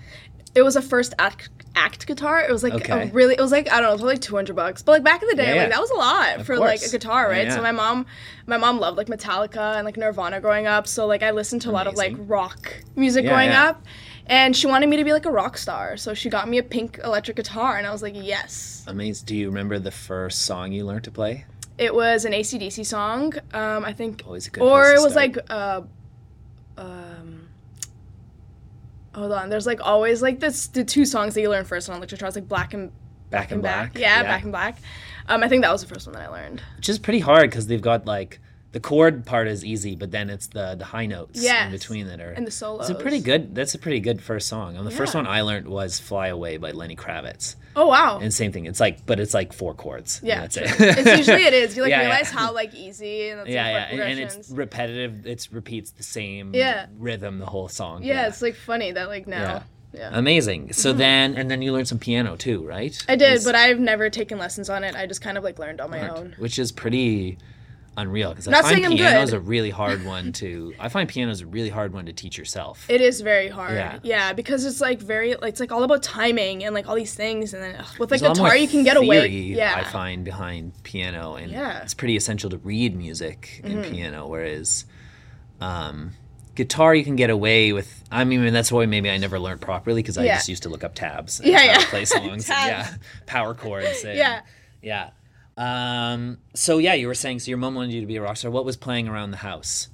It 0.54 0.62
was 0.64 0.76
a 0.76 0.82
first 0.82 1.14
act 1.18 1.50
act 1.74 2.06
guitar. 2.06 2.42
It 2.42 2.52
was 2.52 2.62
like 2.62 2.74
Okay. 2.74 3.04
a 3.10 3.12
really. 3.14 3.36
It 3.36 3.40
was 3.42 3.54
like 3.54 3.72
I 3.72 3.76
don't 3.80 3.84
know, 3.84 3.90
it 3.92 3.94
was 3.94 4.02
like 4.02 4.20
two 4.22 4.36
hundred 4.36 4.58
bucks. 4.58 4.82
But 4.84 4.92
like 4.92 5.04
back 5.04 5.22
in 5.22 5.30
the 5.30 5.36
day, 5.36 5.48
Yeah, 5.48 5.54
yeah. 5.56 5.62
like 5.62 5.72
that 5.72 5.80
was 5.80 5.92
a 5.92 5.96
lot 5.96 6.46
for 6.46 6.58
like 6.58 6.82
a 6.84 6.90
guitar, 6.90 7.30
right? 7.30 7.48
Yeah, 7.48 7.56
So 7.56 7.62
my 7.62 7.72
mom, 7.72 8.06
my 8.48 8.58
mom 8.58 8.80
loved 8.80 8.98
like 8.98 9.08
Metallica 9.08 9.76
and 9.78 9.86
like 9.86 9.96
Nirvana 9.96 10.42
growing 10.42 10.68
up. 10.68 10.88
So 10.88 11.08
like 11.08 11.24
I 11.24 11.32
listened 11.32 11.62
to 11.64 11.70
a 11.70 11.72
lot 11.72 11.88
of 11.88 11.96
like 11.96 12.14
rock 12.18 12.84
music 12.98 13.26
growing 13.26 13.52
up. 13.52 13.84
And 14.28 14.56
she 14.56 14.68
wanted 14.68 14.88
me 14.88 14.98
to 14.98 15.04
be 15.04 15.14
like 15.14 15.26
a 15.26 15.32
rock 15.32 15.58
star, 15.58 15.98
so 15.98 16.14
she 16.14 16.30
got 16.30 16.48
me 16.48 16.58
a 16.58 16.64
pink 16.64 17.00
electric 17.04 17.36
guitar, 17.38 17.76
and 17.78 17.88
I 17.88 17.92
was 17.92 18.02
like, 18.02 18.14
yes. 18.16 18.86
Amazing. 18.88 19.26
Do 19.26 19.36
you 19.36 19.48
remember 19.48 19.78
the 19.80 19.92
first 19.92 20.44
song 20.44 20.72
you 20.72 20.86
learned 20.86 21.04
to 21.06 21.12
play? 21.12 21.46
It 21.78 21.94
was 21.94 22.24
an 22.24 22.32
ACDC 22.32 22.86
song, 22.86 23.34
um, 23.54 23.84
I 23.84 23.92
think, 23.94 24.22
Always 24.26 24.48
a 24.48 24.52
good 24.52 24.62
or 24.64 24.94
it 24.94 25.02
was 25.02 25.14
start. 25.14 25.36
like, 25.36 25.38
uh, 25.50 25.82
um, 26.82 27.48
hold 29.14 29.32
on. 29.32 29.50
There's 29.50 29.68
like 29.68 29.82
always 29.82 30.22
like 30.22 30.40
this 30.40 30.68
the 30.68 30.84
two 30.84 31.06
songs 31.06 31.34
that 31.36 31.42
you 31.42 31.50
learn 31.50 31.66
first 31.66 31.90
on 31.90 31.98
electric. 31.98 32.22
It's 32.22 32.36
like 32.36 32.48
Black 32.48 32.74
and 32.74 32.92
Back 33.30 33.50
in 33.52 33.56
and 33.56 33.62
Black. 33.62 33.94
Back. 33.94 34.02
Yeah, 34.02 34.24
Back 34.24 34.44
and 34.44 34.52
Black. 34.52 34.78
Um, 35.28 35.44
I 35.44 35.48
think 35.48 35.64
that 35.64 35.72
was 35.72 35.82
the 35.82 35.88
first 35.88 36.06
one 36.08 36.14
that 36.16 36.24
I 36.24 36.28
learned. 36.28 36.62
Which 36.76 36.90
is 36.90 37.00
pretty 37.00 37.20
hard 37.20 37.50
because 37.50 37.68
they've 37.68 37.82
got 37.82 38.06
like 38.06 38.40
the 38.72 38.80
chord 38.80 39.26
part 39.26 39.48
is 39.48 39.66
easy, 39.66 39.96
but 39.96 40.12
then 40.12 40.30
it's 40.30 40.48
the 40.48 40.76
the 40.76 40.86
high 40.86 41.06
notes 41.06 41.44
in 41.44 41.72
between 41.72 42.08
that 42.08 42.22
are. 42.22 42.32
And 42.32 42.48
the 42.48 42.52
solos. 42.52 42.90
It's 42.90 43.00
a 43.00 43.02
pretty 43.02 43.20
good. 43.20 43.54
That's 43.54 43.76
a 43.76 43.80
pretty 43.80 44.00
good 44.00 44.22
first 44.22 44.48
song. 44.48 44.78
And 44.78 44.86
the 44.88 44.92
first 44.92 45.14
one 45.14 45.28
I 45.28 45.42
learned 45.42 45.68
was 45.68 46.00
"Fly 46.00 46.28
Away" 46.28 46.58
by 46.58 46.72
Lenny 46.72 46.96
Kravitz. 46.96 47.56
Oh 47.76 47.88
wow. 47.88 48.20
And 48.22 48.34
same 48.34 48.52
thing. 48.52 48.66
It's 48.66 48.80
like, 48.80 49.06
but 49.06 49.20
it's 49.20 49.34
like 49.34 49.54
four 49.54 49.74
chords. 49.74 50.20
and 50.20 50.28
yeah, 50.28 50.42
that's 50.42 50.58
it. 50.58 50.66
it's 50.78 51.18
usually 51.20 51.46
it 51.46 51.54
is. 51.54 51.76
You 51.76 51.84
like 51.84 51.90
Yeah, 51.92 52.02
yeah. 52.02 52.08
realize 52.08 52.30
how 52.30 52.54
like 52.62 52.74
easy 52.74 53.30
and 53.30 53.40
that's 53.40 53.50
Yeah, 53.50 53.64
like 53.64 53.74
yeah, 53.74 53.88
and, 53.92 54.02
and 54.02 54.20
it's 54.20 54.50
repetitive. 54.50 55.26
It 55.26 55.48
repeats 55.52 55.92
the 55.92 56.04
same 56.04 56.54
Yeah. 56.54 56.88
rhythm 56.98 57.40
the 57.40 57.46
whole 57.46 57.70
song. 57.70 58.04
yeah, 58.04 58.28
it's 58.28 58.42
like 58.42 58.56
funny 58.56 58.92
that 58.92 59.08
like 59.08 59.28
now. 59.28 59.42
Yeah. 59.42 59.64
Yeah. 59.94 60.10
amazing. 60.14 60.72
So 60.72 60.92
mm-hmm. 60.92 61.00
then, 61.00 61.36
and 61.36 61.52
then 61.52 61.62
you 61.62 61.74
learned 61.74 61.90
some 61.90 62.00
piano 62.00 62.38
too, 62.38 62.66
right? 62.66 62.98
I 63.10 63.18
did, 63.18 63.34
Is- 63.34 63.44
but 63.44 63.56
I've 63.56 63.78
never 63.80 64.10
taken 64.10 64.38
lessons 64.38 64.70
on 64.70 64.86
it. 64.86 64.96
I 64.96 65.06
just 65.06 65.22
kind 65.22 65.38
of 65.38 65.44
like 65.44 65.60
learned 65.60 65.82
on 65.82 65.92
my 65.92 66.08
own. 66.08 66.34
which 66.38 66.58
is 66.58 66.72
pretty 66.72 67.38
unreal 67.98 68.30
because 68.30 68.48
I 68.48 68.52
Not 68.52 68.64
find 68.64 68.86
piano 68.88 69.22
is 69.22 69.34
a 69.34 69.40
really 69.40 69.70
hard 69.70 70.06
one 70.16 70.32
to. 70.34 70.74
I 70.80 70.90
find 70.90 71.08
piano 71.10 71.32
is 71.32 71.42
a 71.42 71.46
really 71.46 71.70
hard 71.70 71.94
one 71.94 72.06
to 72.06 72.14
teach 72.14 72.38
yourself. 72.38 72.86
It 72.90 73.02
is 73.02 73.22
very 73.22 73.50
hard. 73.50 73.74
Yeah. 73.74 74.00
Yeah. 74.04 74.34
because 74.34 74.66
it's 74.66 74.80
like 74.82 75.00
very 75.00 75.32
it's 75.32 75.60
like 75.60 75.72
all 75.72 75.84
about 75.84 76.02
timing 76.02 76.64
and 76.64 76.74
like 76.74 76.88
all 76.88 76.96
these 76.96 77.14
things 77.14 77.54
and 77.54 77.62
then 77.62 77.76
ugh, 77.78 77.86
with 78.00 78.10
like 78.12 78.22
There's 78.22 78.22
a 78.22 78.28
lot 78.30 78.38
more 78.38 78.48
guitar 78.48 78.58
you 78.58 78.68
can 78.68 78.84
get 78.84 78.98
away. 78.98 79.28
Yeah. 79.28 79.74
I 79.76 79.84
find 79.84 80.24
behind 80.24 80.72
piano, 80.84 81.36
and 81.36 81.52
Yeah. 81.52 81.74
Mm-hmm. 81.74 81.84
it's 81.84 81.94
pretty 81.94 82.16
essential 82.16 82.50
to 82.52 82.58
read 82.60 82.96
music 82.96 83.62
in 83.64 83.84
piano. 83.84 84.28
Whereas, 84.28 84.86
um, 85.60 86.12
guitar 86.56 86.94
you 86.96 87.04
can 87.04 87.16
get 87.16 87.30
away 87.30 87.74
with. 87.74 88.04
I 88.12 88.24
mean, 88.24 88.52
that's 88.54 88.72
why 88.72 88.86
maybe 88.86 89.10
I 89.10 89.18
never 89.18 89.40
learned 89.40 89.62
properly 89.62 90.02
because 90.02 90.18
I 90.18 90.24
Yeah. 90.26 90.36
just 90.36 90.50
used 90.50 90.64
to 90.64 90.70
look 90.70 90.84
up 90.84 90.96
tabs. 90.96 91.40
And 91.40 91.50
Yeah, 91.50 91.64
yeah. 91.64 91.86
play 91.90 92.06
songs. 92.16 92.50
and, 92.50 92.68
yeah, 92.68 92.94
power 93.26 93.54
chords. 93.54 94.04
And, 94.04 94.18
Yeah. 94.18 94.42
yeah. 94.82 95.10
Um, 95.62 96.40
so 96.56 96.80
yeah, 96.80 96.96
you 96.96 97.06
were 97.06 97.14
saying 97.14 97.42
so 97.42 97.50
your 97.50 97.60
mom 97.60 97.76
wanted 97.76 97.94
you 97.94 98.02
to 98.02 98.08
be 98.08 98.16
a 98.16 98.22
rock 98.22 98.38
star. 98.38 98.50
What 98.50 98.66
was 98.66 98.76
playing 98.76 99.08
around 99.08 99.30
the 99.30 99.38
house? 99.38 99.90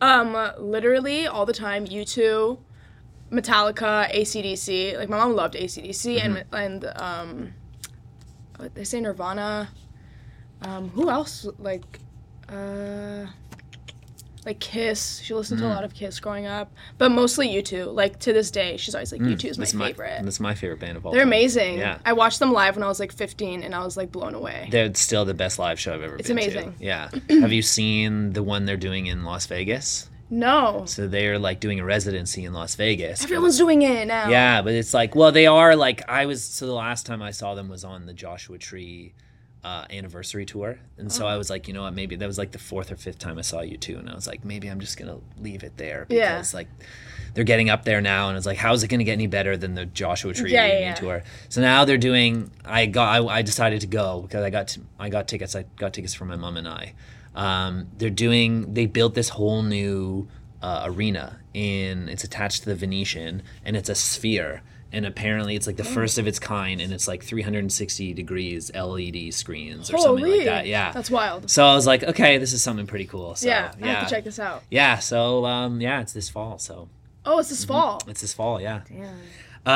Um, 0.00 0.36
literally 0.58 1.28
all 1.28 1.46
the 1.46 1.52
time. 1.52 1.86
U2, 1.86 2.58
Metallica, 3.30 4.12
ACDC. 4.12 4.98
Like 4.98 5.08
my 5.08 5.18
mom 5.18 5.36
loved 5.36 5.54
ACDC 5.54 6.24
and 6.24 6.44
and 6.52 6.84
um, 6.96 7.54
what 8.56 8.74
they 8.74 8.82
say 8.82 9.00
Nirvana. 9.00 9.70
Um, 10.62 10.88
who 10.88 11.08
else? 11.10 11.46
Like, 11.60 12.00
uh, 12.48 13.26
like 14.44 14.58
Kiss. 14.58 15.20
She 15.20 15.34
listened 15.34 15.58
to 15.60 15.64
a 15.64 15.68
hmm. 15.68 15.74
lot 15.74 15.84
of 15.84 15.94
Kiss 15.94 16.18
growing 16.18 16.46
up, 16.46 16.72
but 16.98 17.10
mostly 17.10 17.48
U2. 17.48 17.94
Like 17.94 18.18
to 18.20 18.32
this 18.32 18.50
day, 18.50 18.76
she's 18.76 18.94
always 18.94 19.12
like 19.12 19.20
hmm, 19.20 19.28
U2 19.28 19.44
is 19.44 19.58
my 19.58 19.64
That's 19.64 19.72
favorite. 19.72 20.20
that's 20.24 20.40
my 20.40 20.54
favorite 20.54 20.80
band 20.80 20.96
of 20.96 21.06
all. 21.06 21.12
They're 21.12 21.22
time. 21.22 21.28
amazing. 21.28 21.78
Yeah. 21.78 21.98
I 22.04 22.12
watched 22.12 22.38
them 22.38 22.52
live 22.52 22.76
when 22.76 22.82
I 22.82 22.88
was 22.88 23.00
like 23.00 23.12
15, 23.12 23.62
and 23.62 23.74
I 23.74 23.84
was 23.84 23.96
like 23.96 24.10
blown 24.10 24.34
away. 24.34 24.68
They're 24.70 24.92
still 24.94 25.24
the 25.24 25.34
best 25.34 25.58
live 25.58 25.78
show 25.78 25.94
I've 25.94 26.02
ever 26.02 26.16
It's 26.16 26.28
been 26.28 26.38
amazing. 26.38 26.74
to. 26.74 26.84
Yeah. 26.84 27.10
Have 27.28 27.52
you 27.52 27.62
seen 27.62 28.32
the 28.32 28.42
one 28.42 28.64
they're 28.64 28.76
doing 28.76 29.06
in 29.06 29.24
Las 29.24 29.46
Vegas? 29.46 30.08
no, 30.30 30.84
So 30.86 31.06
they're 31.06 31.38
like 31.38 31.60
doing 31.60 31.78
a 31.78 31.84
residency 31.84 32.46
in 32.46 32.54
Las 32.54 32.74
Vegas. 32.74 33.22
everyone's 33.22 33.58
doing 33.58 33.82
it 33.82 34.08
now. 34.08 34.30
Yeah, 34.30 34.62
but 34.62 34.72
it's 34.72 34.94
like, 34.94 35.14
well, 35.14 35.30
they 35.30 35.46
are 35.46 35.76
like 35.76 36.08
I 36.08 36.24
was. 36.26 36.42
So 36.42 36.66
the 36.66 36.72
last 36.72 37.04
time 37.04 37.20
I 37.20 37.30
saw 37.32 37.54
them 37.54 37.68
was 37.68 37.84
on 37.84 38.06
the 38.06 38.14
Joshua 38.14 38.56
Tree 38.58 39.14
uh, 39.64 39.84
anniversary 39.90 40.44
tour, 40.44 40.78
and 40.98 41.06
Oh. 41.06 41.10
so 41.10 41.26
I 41.26 41.36
was 41.36 41.48
like, 41.48 41.68
you 41.68 41.74
know 41.74 41.82
what, 41.82 41.94
maybe 41.94 42.16
that 42.16 42.26
was 42.26 42.36
like 42.38 42.50
the 42.50 42.58
fourth 42.58 42.90
or 42.90 42.96
fifth 42.96 43.18
time 43.18 43.38
I 43.38 43.42
saw 43.42 43.60
you 43.60 43.76
too, 43.76 43.96
and 43.96 44.10
I 44.10 44.14
was 44.14 44.26
like, 44.26 44.44
maybe 44.44 44.68
I'm 44.68 44.80
just 44.80 44.98
gonna 44.98 45.18
leave 45.38 45.62
it 45.62 45.76
there 45.76 46.06
Yeah. 46.08 46.34
because 46.36 46.52
like 46.54 46.66
they're 47.34 47.44
getting 47.44 47.70
up 47.70 47.84
there 47.84 48.00
now, 48.00 48.28
and 48.28 48.36
it's 48.36 48.44
like, 48.46 48.58
how's 48.58 48.82
it 48.82 48.88
gonna 48.88 49.04
get 49.04 49.12
any 49.12 49.28
better 49.28 49.56
than 49.56 49.74
the 49.74 49.86
Joshua 49.86 50.34
Tree 50.34 50.52
Yeah, 50.52 50.66
yeah, 50.66 50.78
yeah. 50.80 50.94
tour? 50.94 51.22
So 51.48 51.60
now 51.60 51.84
they're 51.84 51.96
doing. 51.96 52.50
I 52.64 52.86
got. 52.86 53.08
I, 53.22 53.38
I 53.38 53.42
decided 53.42 53.80
to 53.82 53.86
go 53.86 54.22
because 54.22 54.42
I 54.42 54.50
got. 54.50 54.76
I 54.98 55.08
got 55.08 55.28
tickets. 55.28 55.54
I 55.56 55.64
got 55.76 55.92
tickets 55.94 56.12
for 56.12 56.24
my 56.24 56.36
mom 56.36 56.56
and 56.56 56.66
I. 56.68 56.94
Um, 57.34 57.86
they're 57.98 58.10
doing. 58.10 58.74
They 58.74 58.86
built 58.86 59.14
this 59.14 59.30
whole 59.30 59.62
new 59.62 60.28
uh, 60.60 60.82
arena 60.86 61.38
in. 61.54 62.08
It's 62.08 62.24
attached 62.24 62.64
to 62.64 62.68
the 62.68 62.74
Venetian, 62.74 63.42
and 63.64 63.76
it's 63.76 63.88
a 63.88 63.94
sphere. 63.94 64.62
And 64.94 65.06
apparently, 65.06 65.56
it's 65.56 65.66
like 65.66 65.76
the 65.76 65.84
first 65.84 66.18
of 66.18 66.26
its 66.26 66.38
kind, 66.38 66.80
and 66.80 66.92
it's 66.92 67.08
like 67.08 67.22
360 67.24 68.12
degrees 68.12 68.70
LED 68.74 69.32
screens 69.32 69.90
or 69.90 69.96
something 69.98 70.26
like 70.26 70.44
that. 70.44 70.66
Yeah, 70.66 70.92
that's 70.92 71.10
wild. 71.10 71.50
so 71.50 71.64
I 71.64 71.74
was 71.74 71.86
like, 71.86 72.02
okay, 72.04 72.36
this 72.36 72.52
is 72.52 72.62
something 72.62 72.86
pretty 72.86 73.06
cool. 73.06 73.34
So, 73.34 73.46
yeah, 73.48 73.72
yeah, 73.78 73.86
I 73.86 73.88
have 73.94 74.08
to 74.08 74.14
check 74.14 74.24
this 74.24 74.38
out. 74.38 74.62
Yeah, 74.70 74.98
so 74.98 75.46
um, 75.46 75.80
yeah, 75.80 76.00
it's 76.02 76.12
this 76.12 76.28
fall. 76.28 76.58
So 76.58 76.90
Oh, 77.24 77.38
it's 77.38 77.48
this 77.48 77.64
fall. 77.64 78.02
it's 78.06 78.20
this 78.20 78.34
fall. 78.34 78.60
Yeah. 78.60 78.82
Damn. 78.86 79.68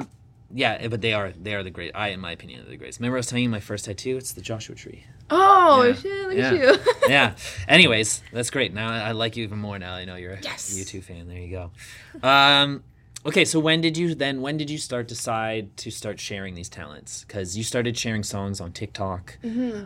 Um, 0.00 0.08
yeah, 0.52 0.86
but 0.88 1.00
they 1.00 1.12
are 1.12 1.32
they 1.32 1.54
are 1.54 1.62
the 1.62 1.70
great. 1.70 1.92
I, 1.94 2.08
in 2.08 2.20
my 2.20 2.32
opinion, 2.32 2.60
are 2.64 2.70
the 2.70 2.76
greatest. 2.76 3.00
Remember, 3.00 3.16
I 3.16 3.20
was 3.20 3.26
telling 3.26 3.42
you 3.42 3.50
my 3.50 3.60
first 3.60 3.84
tattoo. 3.86 4.16
It's 4.16 4.32
the 4.32 4.40
Joshua 4.40 4.76
Tree. 4.76 5.04
Oh 5.30 5.82
Yeah. 5.82 5.94
shit! 5.94 6.28
Look 6.28 6.36
Yeah. 6.36 6.50
at 6.52 6.54
you. 6.58 6.92
yeah. 7.08 7.34
Anyways, 7.68 8.22
that's 8.32 8.50
great. 8.50 8.72
Now 8.72 8.90
I 8.90 9.12
like 9.12 9.36
you 9.36 9.44
even 9.44 9.58
more. 9.58 9.78
Now 9.78 9.94
I 9.94 10.04
know 10.04 10.16
you're 10.16 10.34
a 10.34 10.40
Yes. 10.40 10.72
U2 10.78 11.02
fan. 11.02 11.28
There 11.28 11.38
you 11.38 11.50
go. 11.50 12.26
Um, 12.26 12.84
okay, 13.26 13.44
so 13.44 13.58
when 13.60 13.80
did 13.80 13.96
you 13.96 14.14
then? 14.14 14.40
When 14.42 14.56
did 14.56 14.70
you 14.70 14.78
start 14.78 15.08
decide 15.08 15.76
to 15.78 15.90
start 15.90 16.20
sharing 16.20 16.54
these 16.54 16.68
talents? 16.68 17.24
Because 17.24 17.56
you 17.56 17.64
started 17.64 17.96
sharing 17.96 18.22
songs 18.22 18.60
on 18.60 18.72
TikTok 18.72 19.38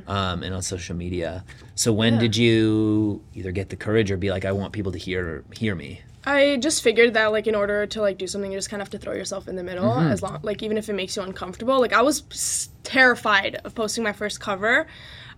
um, 0.07 0.43
and 0.43 0.55
on 0.55 0.63
social 0.63 0.97
media. 0.97 1.45
So 1.75 1.93
when 1.93 2.15
Mm-hmm. 2.15 2.15
Yeah. 2.15 2.21
did 2.29 2.37
you 2.37 3.23
either 3.35 3.53
get 3.53 3.69
the 3.69 3.77
courage 3.77 4.11
or 4.11 4.17
be 4.17 4.31
like, 4.31 4.45
I 4.45 4.53
want 4.53 4.73
people 4.73 4.93
to 4.93 4.99
hear 4.99 5.45
hear 5.53 5.75
me? 5.75 6.01
I 6.25 6.57
just 6.57 6.83
figured 6.83 7.15
that 7.15 7.29
like 7.33 7.47
in 7.47 7.55
order 7.55 7.87
to 7.87 8.01
like 8.03 8.19
do 8.19 8.27
something, 8.27 8.51
you 8.53 8.59
just 8.59 8.69
kind 8.69 8.83
of 8.83 8.89
have 8.89 8.93
to 8.93 8.99
throw 8.99 9.15
yourself 9.15 9.49
in 9.49 9.57
the 9.57 9.63
middle. 9.63 9.93
Mm-hmm. 9.93 10.13
As 10.13 10.23
long 10.23 10.41
like 10.43 10.63
even 10.63 10.77
if 10.77 10.89
it 10.89 10.95
makes 10.95 11.17
you 11.17 11.23
uncomfortable. 11.23 11.81
Like 11.81 11.93
I 11.93 12.03
was 12.03 12.69
terrified 12.83 13.61
of 13.65 13.75
posting 13.75 14.05
my 14.05 14.13
first 14.13 14.41
cover. 14.41 14.87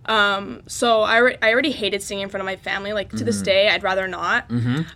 Um, 0.05 0.63
so 0.67 1.01
I, 1.01 1.17
re- 1.17 1.37
I 1.41 1.51
already 1.53 1.71
hated 1.71 2.01
singing 2.01 2.23
in 2.23 2.29
front 2.29 2.41
of 2.41 2.45
my 2.45 2.55
family. 2.55 2.91
Like 2.93 3.09
to 3.11 3.17
Mm-hmm. 3.17 3.25
this 3.25 3.41
day, 3.41 3.69
I'd 3.69 3.83
rather 3.83 4.07
not. 4.07 4.49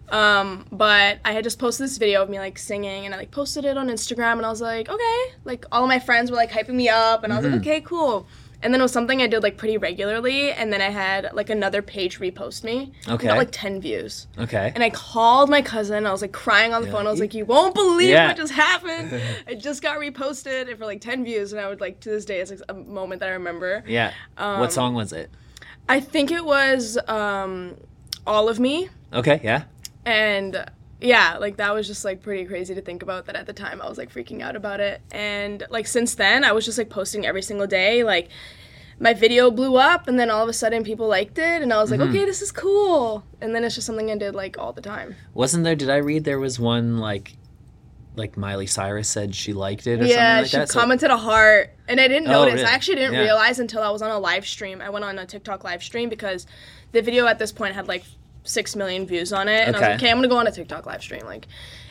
Um, 0.10 0.66
but 0.72 1.20
I 1.24 1.32
had 1.34 1.44
just 1.44 1.60
posted 1.60 1.86
this 1.86 1.98
video 1.98 2.24
of 2.24 2.30
me 2.30 2.40
like 2.40 2.58
singing, 2.58 3.06
and 3.06 3.14
I 3.14 3.18
like 3.18 3.32
posted 3.32 3.66
it 3.66 3.78
on 3.78 3.88
Instagram, 3.90 4.34
and 4.34 4.46
I 4.46 4.50
was 4.50 4.62
like, 4.62 4.90
okay. 4.90 5.24
Like 5.44 5.66
all 5.72 5.84
of 5.84 5.88
my 5.90 6.00
friends 6.00 6.32
were 6.32 6.38
like 6.38 6.52
hyping 6.52 6.76
me 6.76 6.90
up, 6.90 7.24
and 7.24 7.32
I 7.32 7.38
was 7.38 7.46
Mm-hmm. 7.46 7.54
like, 7.56 7.62
okay, 7.62 7.82
cool. 7.82 8.28
And 8.66 8.74
then 8.74 8.82
it 8.82 8.84
was 8.84 8.92
something 8.92 9.22
I 9.22 9.28
did 9.28 9.44
like 9.44 9.58
pretty 9.58 9.78
regularly, 9.78 10.52
and 10.52 10.74
then 10.74 10.82
I 10.82 10.90
had 10.90 11.30
like 11.34 11.52
another 11.52 11.84
page 11.84 12.18
repost 12.20 12.64
me. 12.64 12.94
Okay. 13.08 13.28
Got 13.28 13.38
like 13.38 13.50
ten 13.52 13.80
views. 13.80 14.26
Okay. 14.40 14.72
And 14.74 14.84
I 14.84 14.90
called 14.90 15.52
my 15.52 15.62
cousin. 15.62 16.08
I 16.08 16.12
was 16.12 16.24
like 16.24 16.32
crying 16.32 16.74
on 16.74 16.82
the 16.82 16.88
Yeah. 16.88 16.94
phone. 16.96 17.06
I 17.06 17.12
was 17.12 17.20
like, 17.20 17.36
"You 17.36 17.46
won't 17.46 17.76
believe 17.76 18.10
Yeah. 18.10 18.26
what 18.30 18.38
just 18.38 18.54
happened. 18.54 19.12
it 19.48 19.58
just 19.60 19.84
got 19.84 20.00
reposted 20.00 20.68
and 20.68 20.80
for 20.80 20.86
like 20.88 21.00
ten 21.00 21.24
views." 21.24 21.54
And 21.54 21.62
I 21.62 21.70
would 21.70 21.80
like 21.80 22.00
to 22.00 22.10
this 22.10 22.26
day, 22.26 22.40
it's 22.40 22.50
like 22.50 22.62
a 22.68 22.74
moment 22.74 23.20
that 23.20 23.30
I 23.30 23.34
remember. 23.34 23.84
yeah. 23.88 24.14
Um, 24.36 24.60
what 24.60 24.74
song 24.74 24.96
was 24.96 25.14
it? 25.14 25.30
I 25.88 26.00
think 26.00 26.32
it 26.32 26.44
was 26.44 26.98
um, 27.08 27.76
"All 28.26 28.50
of 28.50 28.60
Me," 28.60 28.90
Okay. 29.14 29.40
Yeah. 29.44 29.66
and 30.08 30.66
yeah, 31.06 31.38
like 31.38 31.58
that 31.58 31.74
was 31.74 31.88
just 31.88 32.04
like 32.06 32.22
pretty 32.22 32.46
crazy 32.46 32.74
to 32.76 32.82
think 32.82 33.04
about. 33.04 33.26
That 33.28 33.36
at 33.36 33.46
the 33.46 33.54
time 33.54 33.82
I 33.82 33.88
was 33.88 33.98
like 33.98 34.14
freaking 34.14 34.42
out 34.42 34.56
about 34.56 34.80
it, 34.80 35.02
and 35.12 35.66
like 35.70 35.88
since 35.88 36.16
then 36.16 36.44
I 36.44 36.52
was 36.52 36.66
just 36.66 36.78
like 36.78 36.90
posting 36.90 37.26
every 37.26 37.42
single 37.42 37.68
day. 37.68 38.04
Like 38.04 38.30
my 39.00 39.14
video 39.14 39.52
blew 39.52 39.76
up, 39.76 40.08
and 40.08 40.18
then 40.20 40.30
all 40.30 40.42
of 40.44 40.50
a 40.50 40.54
sudden 40.54 40.84
people 40.84 41.08
liked 41.08 41.38
it, 41.38 41.62
and 41.62 41.72
I 41.74 41.82
was 41.82 41.92
like, 41.92 42.00
Mm-hmm. 42.00 42.10
okay, 42.16 42.26
this 42.26 42.42
is 42.42 42.52
cool. 42.52 43.24
And 43.42 43.54
then 43.54 43.64
it's 43.64 43.76
just 43.76 43.86
something 43.88 44.10
I 44.10 44.18
did 44.18 44.36
like 44.36 44.58
all 44.58 44.72
the 44.74 44.82
time. 44.82 45.16
Wasn't 45.34 45.64
there? 45.64 45.76
Did 45.76 45.90
I 45.90 45.98
read 45.98 46.24
there 46.24 46.40
was 46.40 46.60
one 46.60 46.98
like, 47.00 47.36
like 48.16 48.38
Miley 48.38 48.68
Cyrus 48.68 49.10
said 49.10 49.36
she 49.36 49.52
liked 49.52 49.88
it 49.88 50.02
or 50.02 50.06
yeah, 50.06 50.38
something 50.38 50.42
like 50.44 50.48
she 50.52 50.58
that? 50.58 50.70
So- 50.70 50.80
commented 50.80 51.12
a 51.12 51.18
heart, 51.18 51.72
and 51.90 52.00
I 52.00 52.08
didn't 52.08 52.30
Oh, 52.30 52.46
notice. 52.46 52.54
really? 52.62 52.66
I 52.66 52.72
actually 52.72 52.96
didn't 52.96 53.16
Yeah. 53.16 53.22
realize 53.24 53.60
until 53.60 53.82
I 53.82 53.90
was 53.90 54.02
on 54.02 54.12
a 54.12 54.18
live 54.20 54.48
stream. 54.48 54.80
I 54.82 54.90
went 54.90 55.04
on 55.04 55.20
a 55.20 55.26
TikTok 55.26 55.64
live 55.66 55.84
stream 55.84 56.08
because 56.08 56.48
the 56.94 57.02
video 57.02 57.28
at 57.28 57.38
this 57.38 57.52
point 57.52 57.76
had 57.76 57.90
like 57.90 58.06
six 58.46 58.76
million 58.76 59.06
views 59.06 59.34
on 59.34 59.48
it, 59.50 59.68
and 59.68 59.76
I 59.76 59.80
was 59.80 59.84
Okay. 59.84 59.92
like, 59.94 60.00
okay, 60.02 60.12
I'm 60.12 60.18
gonna 60.18 60.28
go 60.30 60.38
on 60.38 60.48
a 60.48 60.52
TikTok 60.52 60.86
live 60.86 61.02
stream, 61.02 61.26
like. 61.26 61.48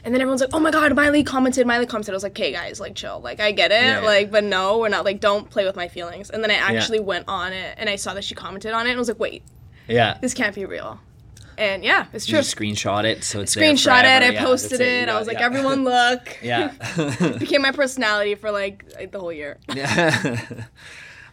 And 0.07 0.13
then 0.15 0.21
everyone's 0.21 0.43
like, 0.43 0.51
"Oh 0.53 0.61
my 0.61 0.71
God, 0.71 0.95
Miley 0.95 1.25
commented! 1.25 1.67
Miley 1.67 1.87
commented!" 1.87 2.13
I 2.13 2.17
was 2.17 2.23
like, 2.25 2.33
"Okay, 2.33 2.53
guys, 2.53 2.79
like, 2.79 2.95
chill. 2.95 3.21
Like, 3.21 3.41
I 3.41 3.53
get 3.53 3.71
it. 3.73 3.83
Yeah, 3.83 4.01
yeah. 4.01 4.07
Like, 4.07 4.31
but 4.31 4.45
no, 4.45 4.77
we're 4.79 4.91
not. 4.91 5.05
Like, 5.07 5.19
don't 5.19 5.49
play 5.49 5.65
with 5.65 5.77
my 5.77 5.89
feelings." 5.89 6.29
And 6.29 6.43
then 6.45 6.51
I 6.51 6.57
actually 6.57 7.01
went 7.01 7.25
on 7.27 7.55
it, 7.55 7.75
and 7.79 7.89
I 7.89 7.97
saw 7.97 8.13
that 8.13 8.23
she 8.23 8.35
commented 8.35 8.73
on 8.73 8.87
it, 8.87 8.91
and 8.91 8.97
I 8.97 9.01
was 9.01 9.09
like, 9.09 9.19
"Wait, 9.19 9.43
yeah. 9.89 10.19
this 10.21 10.35
can't 10.35 10.55
be 10.55 10.67
real." 10.67 11.01
And 11.57 11.83
yeah, 11.85 12.07
it's 12.13 12.27
true. 12.27 12.37
you 12.37 12.43
just 12.43 12.55
screenshot 12.55 13.05
it 13.05 13.23
so 13.25 13.41
it's 13.41 13.55
there 13.55 13.65
Screenshot 13.65 14.01
it. 14.01 14.23
I 14.25 14.29
Yeah, 14.31 14.45
posted 14.45 14.81
it. 14.83 15.09
You 15.09 15.15
I 15.15 15.19
was 15.19 15.27
like, 15.27 15.39
yeah. 15.39 15.47
"Everyone, 15.47 15.85
look!" 15.95 16.37
Yeah. 16.43 16.73
Became 17.39 17.63
my 17.63 17.73
personality 17.73 18.35
for 18.35 18.51
like, 18.51 18.85
like 18.99 19.11
the 19.11 19.21
whole 19.21 19.33
year. 19.33 19.57
Yeah. 19.75 20.41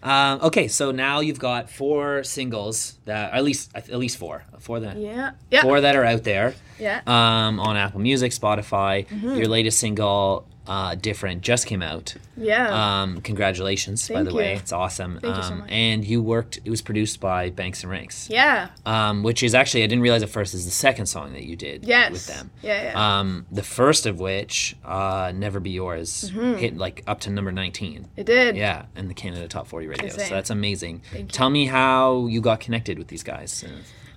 um, 0.03 0.39
okay, 0.41 0.67
so 0.67 0.91
now 0.91 1.19
you've 1.19 1.39
got 1.39 1.69
four 1.69 2.23
singles 2.23 2.95
that, 3.05 3.33
at 3.33 3.43
least 3.43 3.71
at 3.75 3.89
least 3.99 4.17
four, 4.17 4.43
four 4.59 4.79
that 4.79 4.97
Yeah. 4.97 5.31
Yeah. 5.49 5.61
four 5.61 5.81
that 5.81 5.95
are 5.95 6.03
out 6.05 6.23
there 6.23 6.55
Yeah. 6.79 7.01
um, 7.07 7.59
on 7.59 7.77
Apple 7.77 7.99
Music, 8.01 8.31
Spotify. 8.31 9.07
Mm-hmm. 9.07 9.35
Your 9.37 9.47
latest 9.47 9.79
single, 9.79 10.47
uh, 10.67 10.95
"Different," 10.95 11.41
just 11.41 11.65
came 11.67 11.81
out. 11.81 12.13
yeah. 12.37 13.01
Um, 13.01 13.21
congratulations, 13.21 14.07
by 14.07 14.15
Thank 14.15 14.29
the 14.29 14.35
way, 14.35 14.51
you. 14.51 14.57
it's 14.57 14.71
awesome. 14.71 15.19
Thank 15.19 15.35
you 15.35 15.43
so 15.43 15.53
um, 15.53 15.59
much. 15.59 15.71
And 15.71 16.05
you 16.05 16.21
worked; 16.21 16.59
it 16.63 16.69
was 16.69 16.81
produced 16.81 17.19
by 17.19 17.49
Banx 17.49 17.83
& 17.85 17.89
Ranx, 17.89 18.29
yeah. 18.29 18.69
um, 18.85 19.23
which 19.23 19.43
is 19.43 19.53
actually 19.55 19.83
I 19.83 19.87
didn't 19.87 20.03
realize 20.03 20.23
at 20.23 20.29
first 20.29 20.53
is 20.53 20.65
the 20.65 20.71
second 20.71 21.07
song 21.07 21.33
that 21.33 21.43
you 21.43 21.55
did 21.55 21.85
Yes. 21.85 22.11
with 22.11 22.27
them. 22.27 22.51
Yeah. 22.61 22.83
Yeah. 22.83 23.19
Um, 23.19 23.45
the 23.51 23.63
first 23.63 24.05
of 24.05 24.19
which, 24.19 24.75
uh, 24.85 25.31
"Never 25.35 25.59
Be 25.59 25.71
Yours," 25.71 26.31
Mm-hmm. 26.33 26.53
hit 26.59 26.77
like 26.77 27.03
up 27.07 27.19
to 27.21 27.29
number 27.29 27.51
nineteen. 27.51 28.07
it 28.15 28.25
did. 28.25 28.55
Yeah, 28.55 28.85
in 28.95 29.07
the 29.07 29.13
Canada 29.13 29.47
Top 29.47 29.67
40 29.67 29.87
radio. 29.87 30.09
So 30.09 30.17
that's 30.29 30.49
amazing. 30.49 31.01
Thank 31.11 31.23
you. 31.23 31.27
Tell 31.29 31.49
me 31.49 31.65
how 31.65 32.27
you 32.27 32.39
got 32.41 32.59
connected 32.59 32.97
with 32.97 33.07
these 33.07 33.23
guys. 33.23 33.65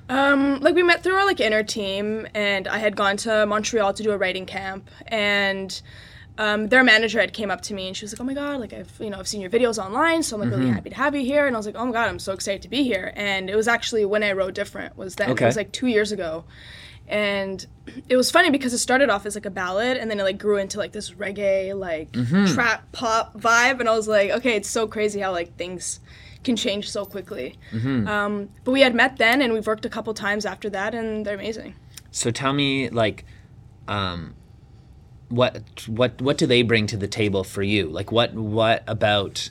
Um, 0.09 0.61
like 0.61 0.75
we 0.75 0.83
met 0.83 1.03
through 1.03 1.15
our 1.15 1.25
like 1.25 1.41
inner 1.41 1.63
team, 1.63 2.27
and 2.35 2.69
I 2.69 2.77
had 2.79 2.95
gone 2.95 3.17
to 3.19 3.47
Montreal 3.47 3.95
to 3.95 4.03
do 4.03 4.11
a 4.11 4.19
writing 4.19 4.45
camp, 4.45 4.91
and 5.09 5.81
um, 6.37 6.69
their 6.69 6.83
manager 6.83 7.21
had 7.21 7.33
came 7.33 7.51
up 7.51 7.61
to 7.63 7.75
me 7.75 7.87
and 7.89 7.97
she 7.97 8.05
was 8.05 8.13
like, 8.13 8.21
"Oh 8.21 8.25
my 8.25 8.35
god, 8.35 8.59
like 8.61 8.73
I've 8.73 8.93
you 8.99 9.09
know 9.11 9.19
I've 9.19 9.29
seen 9.29 9.41
your 9.41 9.51
videos 9.51 9.79
online, 9.83 10.23
so 10.23 10.35
I'm 10.37 10.41
like 10.41 10.51
Mm-hmm. 10.51 10.59
really 10.61 10.73
happy 10.73 10.91
to 10.91 10.97
have 10.97 11.15
you 11.15 11.23
here." 11.25 11.47
And 11.47 11.55
I 11.55 11.59
was 11.59 11.67
like, 11.67 11.77
"Oh 11.79 11.87
my 11.87 11.93
god, 11.93 12.09
I'm 12.09 12.19
so 12.19 12.33
excited 12.33 12.63
to 12.63 12.69
be 12.69 12.83
here." 12.83 13.13
And 13.15 13.49
it 13.49 13.57
was 13.57 13.69
actually 13.69 14.05
when 14.05 14.23
I 14.25 14.33
wrote 14.33 14.55
different 14.55 14.97
was 14.97 15.15
then 15.17 15.31
Okay. 15.31 15.45
it 15.45 15.49
was 15.49 15.57
like 15.57 15.71
two 15.73 15.87
years 15.87 16.11
ago, 16.13 16.45
and 17.07 17.65
it 18.09 18.17
was 18.17 18.31
funny 18.31 18.51
because 18.51 18.73
it 18.73 18.79
started 18.79 19.11
off 19.11 19.27
as 19.27 19.35
like 19.35 19.47
a 19.47 19.51
ballad 19.51 19.97
and 19.97 20.11
then 20.11 20.19
it 20.19 20.23
like 20.23 20.39
grew 20.39 20.57
into 20.57 20.79
like 20.79 20.93
this 20.93 21.11
reggae 21.13 21.79
like 21.79 22.11
Mm-hmm. 22.13 22.47
trap 22.55 22.91
pop 22.93 23.39
vibe, 23.39 23.81
and 23.81 23.89
I 23.89 23.95
was 23.95 24.09
like, 24.09 24.31
okay, 24.31 24.57
it's 24.57 24.69
so 24.69 24.87
crazy 24.87 25.21
how 25.21 25.31
like 25.33 25.57
things 25.57 26.01
can 26.43 26.57
change 26.57 26.91
so 26.91 27.05
quickly. 27.07 27.57
Mm-hmm. 27.73 28.07
Um, 28.09 28.49
but 28.65 28.73
we 28.73 28.81
had 28.83 28.95
met 28.95 29.19
then, 29.19 29.41
and 29.41 29.53
we've 29.53 29.67
worked 29.67 29.85
a 29.87 29.89
couple 29.89 30.13
times 30.15 30.45
after 30.45 30.69
that, 30.71 30.95
and 30.95 31.25
they're 31.25 31.37
amazing. 31.37 31.75
So 32.11 32.31
tell 32.31 32.53
me, 32.53 32.91
like, 32.91 33.25
um, 33.89 34.35
what 35.35 35.63
what 35.89 36.21
what 36.23 36.39
do 36.39 36.47
they 36.47 36.63
bring 36.63 36.87
to 36.89 36.97
the 36.97 37.09
table 37.09 37.45
for 37.45 37.63
you? 37.63 37.87
Like, 37.87 38.11
what 38.13 38.35
what 38.35 38.83
about 38.87 39.51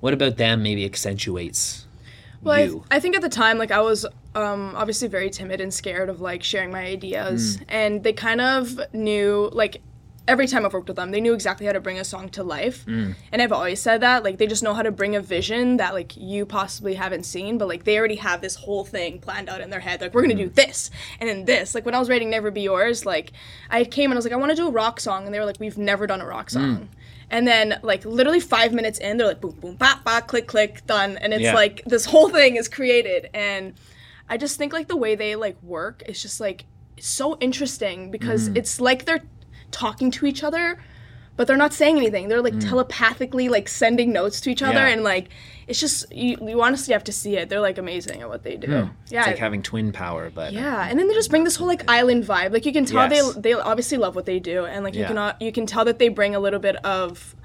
what 0.00 0.12
about 0.14 0.36
them 0.36 0.62
maybe 0.62 0.84
accentuates 0.84 1.86
Well, 2.42 2.54
I, 2.54 2.62
you? 2.64 2.84
I 2.90 3.00
think 3.00 3.16
at 3.16 3.22
the 3.22 3.28
time, 3.28 3.58
like 3.58 3.70
I 3.72 3.80
was 3.80 4.06
um, 4.34 4.74
obviously 4.76 5.08
very 5.08 5.30
timid 5.30 5.60
and 5.60 5.72
scared 5.74 6.08
of 6.08 6.20
like 6.20 6.42
sharing 6.42 6.70
my 6.70 6.84
ideas, 6.84 7.56
Mm. 7.56 7.64
and 7.68 8.04
they 8.04 8.12
kind 8.12 8.40
of 8.40 8.78
knew 8.92 9.50
like 9.52 9.80
every 10.28 10.46
time 10.46 10.64
I've 10.64 10.72
worked 10.72 10.86
with 10.88 10.96
them, 10.96 11.10
they 11.10 11.20
knew 11.20 11.32
exactly 11.34 11.66
how 11.66 11.72
to 11.72 11.80
bring 11.80 11.98
a 11.98 12.04
song 12.04 12.28
to 12.30 12.44
life. 12.44 12.84
Mm. 12.86 13.14
And 13.32 13.42
I've 13.42 13.50
always 13.50 13.80
said 13.80 14.02
that 14.02 14.22
like 14.22 14.38
they 14.38 14.46
just 14.46 14.62
know 14.62 14.74
how 14.74 14.82
to 14.82 14.92
bring 14.92 15.16
a 15.16 15.20
vision 15.20 15.78
that 15.78 15.94
like 15.94 16.16
you 16.16 16.46
possibly 16.46 16.94
haven't 16.94 17.24
seen, 17.24 17.58
but 17.58 17.66
like 17.66 17.84
they 17.84 17.98
already 17.98 18.16
have 18.16 18.40
this 18.42 18.54
whole 18.54 18.84
thing 18.84 19.18
planned 19.18 19.48
out 19.48 19.60
in 19.60 19.70
their 19.70 19.80
head. 19.80 20.00
Like 20.00 20.14
we're 20.14 20.22
gonna 20.22 20.34
Mm. 20.34 20.38
do 20.38 20.48
this 20.50 20.90
and 21.18 21.28
then 21.28 21.44
this. 21.46 21.74
Like 21.74 21.84
when 21.86 21.94
I 21.94 21.98
was 21.98 22.08
writing 22.08 22.30
Never 22.30 22.50
Be 22.50 22.60
Yours, 22.62 23.04
like 23.06 23.32
I 23.70 23.82
came 23.84 24.10
and 24.10 24.16
I 24.16 24.18
was 24.18 24.24
like 24.24 24.34
I 24.34 24.36
want 24.36 24.50
to 24.50 24.56
do 24.56 24.68
a 24.68 24.70
rock 24.70 25.00
song, 25.00 25.24
and 25.24 25.34
they 25.34 25.40
were 25.40 25.46
like 25.46 25.58
we've 25.58 25.78
never 25.78 26.06
done 26.06 26.20
a 26.20 26.26
rock 26.26 26.48
Mm. 26.48 26.52
song. 26.52 26.88
And 27.30 27.46
then, 27.46 27.78
like 27.82 28.06
literally 28.06 28.40
five 28.40 28.72
minutes 28.72 28.98
in, 28.98 29.18
they're 29.18 29.26
like, 29.26 29.42
boom, 29.42 29.52
boom, 29.60 29.74
bop, 29.76 30.02
bop, 30.02 30.26
click, 30.28 30.46
click, 30.46 30.86
done. 30.86 31.18
And 31.18 31.34
it's 31.34 31.42
Yeah. 31.42 31.54
like 31.54 31.82
this 31.84 32.06
whole 32.06 32.30
thing 32.30 32.56
is 32.56 32.68
created. 32.68 33.28
And 33.34 33.74
I 34.30 34.38
just 34.38 34.56
think 34.56 34.72
like 34.72 34.88
the 34.88 34.96
way 34.96 35.14
they 35.14 35.36
like 35.36 35.62
work 35.62 36.02
is 36.06 36.22
just 36.22 36.40
like 36.40 36.64
so 36.98 37.36
interesting 37.38 38.10
because 38.10 38.48
it's 38.54 38.80
like 38.80 39.04
they're 39.04 39.22
talking 39.70 40.10
to 40.12 40.26
each 40.26 40.42
other, 40.42 40.78
but 41.36 41.46
they're 41.46 41.56
not 41.56 41.72
saying 41.72 41.96
anything. 41.96 42.28
They're 42.28 42.42
like 42.42 42.58
telepathically 42.58 43.48
like 43.48 43.68
sending 43.68 44.12
notes 44.12 44.40
to 44.42 44.50
each 44.50 44.62
other, 44.62 44.80
Yeah. 44.80 44.88
and 44.88 45.04
like 45.04 45.28
it's 45.66 45.78
just 45.78 46.10
you, 46.12 46.36
you 46.40 46.62
honestly 46.62 46.92
have 46.92 47.04
to 47.04 47.12
see 47.12 47.36
it. 47.36 47.48
They're 47.48 47.60
like 47.60 47.78
amazing 47.78 48.22
at 48.22 48.28
what 48.28 48.42
they 48.42 48.56
do. 48.56 48.90
Yeah. 49.08 49.20
It's 49.20 49.26
like 49.28 49.38
having 49.38 49.62
twin 49.62 49.92
power, 49.92 50.30
but 50.34 50.52
Yeah, 50.52 50.86
and 50.88 50.98
then 50.98 51.06
they 51.08 51.14
just 51.14 51.30
bring 51.30 51.44
this 51.44 51.56
whole 51.56 51.66
like 51.68 51.88
island 51.88 52.24
vibe. 52.24 52.52
Like 52.52 52.64
you 52.66 52.72
can 52.72 52.86
tell 52.86 53.08
Yes. 53.10 53.34
they 53.34 53.40
they 53.40 53.52
obviously 53.54 53.98
love 53.98 54.16
what 54.16 54.26
they 54.26 54.40
do, 54.40 54.64
and 54.64 54.82
like 54.84 54.94
you 54.94 55.02
Yeah. 55.02 55.08
can 55.08 55.18
uh, 55.18 55.36
you 55.40 55.52
can 55.52 55.66
tell 55.66 55.84
that 55.84 55.98
they 55.98 56.08
bring 56.08 56.34
a 56.34 56.40
little 56.40 56.60
bit 56.60 56.76
of 56.84 57.36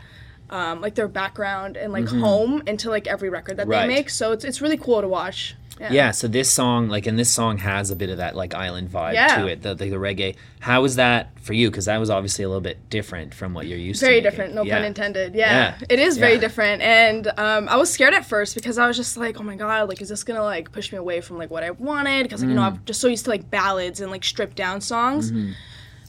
um, 0.49 0.81
like 0.81 0.93
their 0.95 1.07
background 1.07 1.77
and 1.77 1.91
like 1.91 2.07
home 2.07 2.61
into 2.67 2.89
like 2.89 3.07
every 3.07 3.29
record 3.29 3.57
that 3.57 3.63
Mm-hmm. 3.63 3.71
Right. 3.71 3.87
they 3.87 3.93
make. 3.95 4.09
So 4.09 4.31
it's 4.31 4.45
it's 4.45 4.61
really 4.61 4.77
cool 4.77 5.01
to 5.01 5.07
watch. 5.07 5.55
Yeah, 5.91 6.11
so 6.11 6.27
this 6.27 6.51
song, 6.51 6.87
like, 6.87 7.05
and 7.07 7.17
this 7.19 7.29
song 7.31 7.57
has 7.57 7.89
a 7.91 7.95
bit 7.95 8.09
of 8.09 8.17
that 8.17 8.35
like 8.35 8.53
island 8.53 8.89
vibe 8.89 9.13
Yeah. 9.13 9.37
to 9.37 9.47
it, 9.47 9.61
the, 9.61 9.73
the 9.75 9.89
the 9.89 9.95
reggae. 9.97 10.35
How 10.59 10.81
was 10.81 10.95
that 10.95 11.37
for 11.41 11.53
you? 11.53 11.69
Because 11.69 11.85
that 11.85 11.97
was 11.97 12.09
obviously 12.09 12.45
a 12.45 12.47
little 12.47 12.61
bit 12.61 12.89
different 12.89 13.33
from 13.33 13.53
what 13.53 13.67
you're 13.67 13.77
used 13.77 13.99
very 13.99 14.15
to. 14.15 14.21
Very 14.21 14.31
different 14.31 14.55
no 14.55 14.63
Yeah. 14.63 14.77
pun 14.77 14.85
intended 14.85 15.35
yeah, 15.35 15.77
it 15.89 15.99
is 15.99 16.17
very 16.17 16.37
different 16.39 16.81
and 16.81 17.27
um, 17.37 17.67
i 17.67 17.75
was 17.75 17.91
scared 17.91 18.13
at 18.13 18.25
first 18.25 18.55
because 18.55 18.77
i 18.77 18.87
was 18.87 18.95
just 18.95 19.17
like 19.17 19.39
oh 19.39 19.43
my 19.43 19.55
god 19.57 19.89
like 19.89 20.01
is 20.01 20.07
this 20.09 20.23
gonna 20.23 20.41
like 20.43 20.71
push 20.71 20.91
me 20.93 20.97
away 20.97 21.19
from 21.19 21.37
like 21.37 21.49
what 21.51 21.63
i 21.63 21.71
wanted 21.71 22.23
because 22.23 22.41
like 22.41 22.49
you 22.49 22.55
know 22.55 22.61
Mm. 22.61 22.77
i'm 22.77 22.85
just 22.85 23.01
so 23.01 23.07
used 23.09 23.25
to 23.25 23.29
like 23.31 23.49
ballads 23.49 23.99
and 23.99 24.09
like 24.09 24.23
stripped 24.23 24.55
down 24.55 24.79
songs 24.79 25.31
Mm-hmm. 25.31 25.51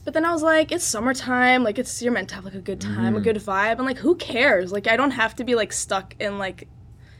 but 0.04 0.14
then 0.14 0.24
i 0.24 0.32
was 0.32 0.42
like 0.42 0.70
it's 0.70 0.84
summertime 0.84 1.64
like 1.64 1.78
it's 1.80 2.00
you're 2.00 2.12
meant 2.12 2.28
to 2.28 2.36
have 2.36 2.44
like 2.44 2.54
a 2.54 2.60
good 2.60 2.80
time 2.80 3.14
Mm-hmm. 3.14 3.16
a 3.16 3.20
good 3.20 3.36
vibe 3.36 3.78
and 3.78 3.86
like 3.86 3.98
who 3.98 4.14
cares 4.14 4.70
like 4.70 4.86
i 4.86 4.96
don't 4.96 5.12
have 5.12 5.34
to 5.36 5.44
be 5.44 5.54
like 5.56 5.72
stuck 5.72 6.14
in 6.20 6.38
like 6.38 6.68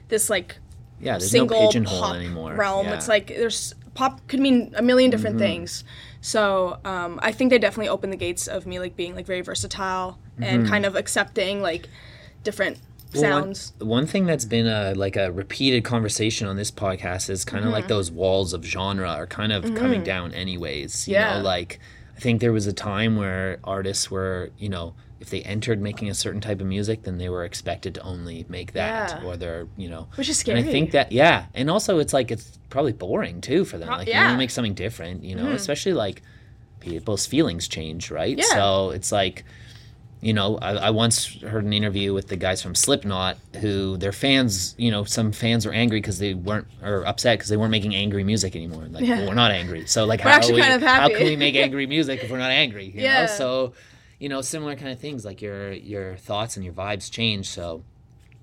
this 0.09 0.31
like 0.31 0.59
Yeah, 1.05 1.19
there's 1.19 1.31
single 1.31 1.61
no 1.61 1.67
pigeonhole 1.69 2.01
pop 2.01 2.17
anymore. 2.17 2.55
realm 2.55 2.87
Yeah. 2.87 2.95
it's 2.95 3.09
like 3.09 3.29
there's 3.29 3.75
pop 3.95 4.27
could 4.27 4.41
mean 4.41 4.73
a 4.77 4.83
million 4.83 5.11
different 5.11 5.37
Mm-hmm. 5.37 5.45
things. 5.45 5.85
So 6.21 6.79
um, 6.85 7.21
I 7.23 7.31
think 7.33 7.51
they 7.51 7.59
definitely 7.59 7.91
opened 7.91 8.13
the 8.13 8.17
gates 8.17 8.47
of 8.49 8.67
me 8.67 8.79
like 8.81 8.97
being 8.97 9.15
like 9.15 9.27
very 9.27 9.43
versatile 9.43 10.19
Mm-hmm. 10.35 10.43
and 10.43 10.67
kind 10.67 10.85
of 10.85 10.97
accepting 10.97 11.63
like 11.63 11.89
different 12.43 12.79
sounds. 13.15 13.73
One, 13.79 13.89
one 13.89 14.07
thing 14.09 14.27
that's 14.27 14.45
been 14.45 14.67
a 14.67 14.95
like 14.97 15.15
a 15.17 15.31
repeated 15.31 15.85
conversation 15.85 16.49
on 16.49 16.57
this 16.57 16.71
podcast 16.73 17.31
is 17.31 17.45
kind 17.45 17.61
of 17.61 17.67
Mm-hmm. 17.67 17.75
like 17.75 17.89
those 17.89 18.11
walls 18.11 18.53
of 18.53 18.65
genre 18.65 19.09
are 19.09 19.27
kind 19.29 19.53
of 19.53 19.63
coming 19.77 20.03
down 20.03 20.33
anyways. 20.33 21.07
You 21.07 21.15
Yeah. 21.15 21.37
know, 21.39 21.45
like 21.45 21.79
I 22.17 22.21
think 22.21 22.41
there 22.41 22.53
was 22.53 22.67
a 22.67 22.73
time 22.73 23.17
where 23.17 23.59
artists 23.63 24.11
were, 24.11 24.51
you 24.59 24.69
know, 24.69 24.95
if 25.25 25.31
they 25.31 25.43
entered 25.43 25.81
making 25.81 26.11
a 26.11 26.14
certain 26.14 26.40
type 26.40 26.61
of 26.61 26.66
music, 26.66 27.02
then 27.02 27.16
they 27.19 27.28
were 27.31 27.45
expected 27.45 27.95
to 27.95 28.00
only 28.02 28.45
make 28.49 28.75
that, 28.75 29.21
Yeah. 29.23 29.26
or 29.26 29.37
they're, 29.37 29.66
you 29.76 29.88
know, 29.88 30.07
Which 30.16 30.28
is 30.28 30.38
scary. 30.38 30.61
And 30.61 30.69
I 30.69 30.73
think 30.73 30.90
that 30.93 31.11
yeah, 31.12 31.47
and 31.54 31.71
also 31.71 31.99
it's 31.99 32.12
like 32.12 32.31
it's 32.31 32.59
probably 32.71 32.93
boring 32.93 33.40
too 33.40 33.64
for 33.64 33.78
them. 33.78 33.88
Pro- 33.88 33.99
like 33.99 34.07
you 34.07 34.12
yeah. 34.12 34.19
Mm-hmm. 34.21 34.26
want 34.28 34.35
to 34.35 34.38
make 34.45 34.50
something 34.50 34.75
different, 34.75 35.25
you 35.25 35.35
know, 35.35 35.50
especially 35.52 35.95
like 35.95 36.23
people's 36.81 37.25
feelings 37.26 37.66
change, 37.69 38.11
right? 38.11 38.37
Yeah. 38.37 38.45
So 38.45 38.90
it's 38.90 39.11
like 39.11 39.45
you 40.21 40.33
know, 40.33 40.57
I, 40.57 40.71
I 40.88 40.90
once 40.90 41.35
heard 41.43 41.64
an 41.64 41.75
interview 41.75 42.14
with 42.14 42.28
the 42.28 42.37
guys 42.37 42.62
from 42.62 42.75
Slipknot 42.75 43.37
who 43.61 43.99
their 43.99 44.12
fans, 44.12 44.75
you 44.78 44.90
know, 44.90 45.04
some 45.04 45.33
fans 45.33 45.66
were 45.66 45.73
angry 45.73 46.00
because 46.00 46.19
they 46.19 46.33
weren't 46.33 46.66
or 46.83 47.04
upset 47.07 47.38
because 47.38 47.50
they 47.50 47.59
weren't 47.59 47.71
making 47.73 47.95
angry 47.95 48.25
music 48.25 48.57
anymore. 48.57 48.87
Like, 48.90 49.04
Yeah. 49.04 49.19
well, 49.19 49.28
we're 49.28 49.35
not 49.35 49.50
angry, 49.50 49.85
so 49.87 50.07
like, 50.07 50.25
We're 50.25 50.31
how 50.31 50.49
we, 50.50 50.61
kind 50.62 50.73
of 50.75 50.83
how 50.83 51.09
can 51.09 51.25
we 51.25 51.37
make 51.37 51.57
angry 51.57 51.87
music 51.87 52.25
if 52.25 52.31
we're 52.31 52.38
not 52.38 52.52
angry? 52.52 52.87
You 52.87 52.93
Yeah. 53.02 53.21
know, 53.23 53.26
so 53.26 53.73
you 54.25 54.31
know, 54.31 54.40
similar 54.40 54.75
kind 54.75 54.90
of 54.90 54.99
things. 54.99 55.23
Like 55.23 55.43
your 55.43 55.73
your 55.73 56.16
thoughts 56.16 56.57
and 56.57 56.64
your 56.64 56.73
vibes 56.73 57.11
change, 57.11 57.47
so 57.50 57.85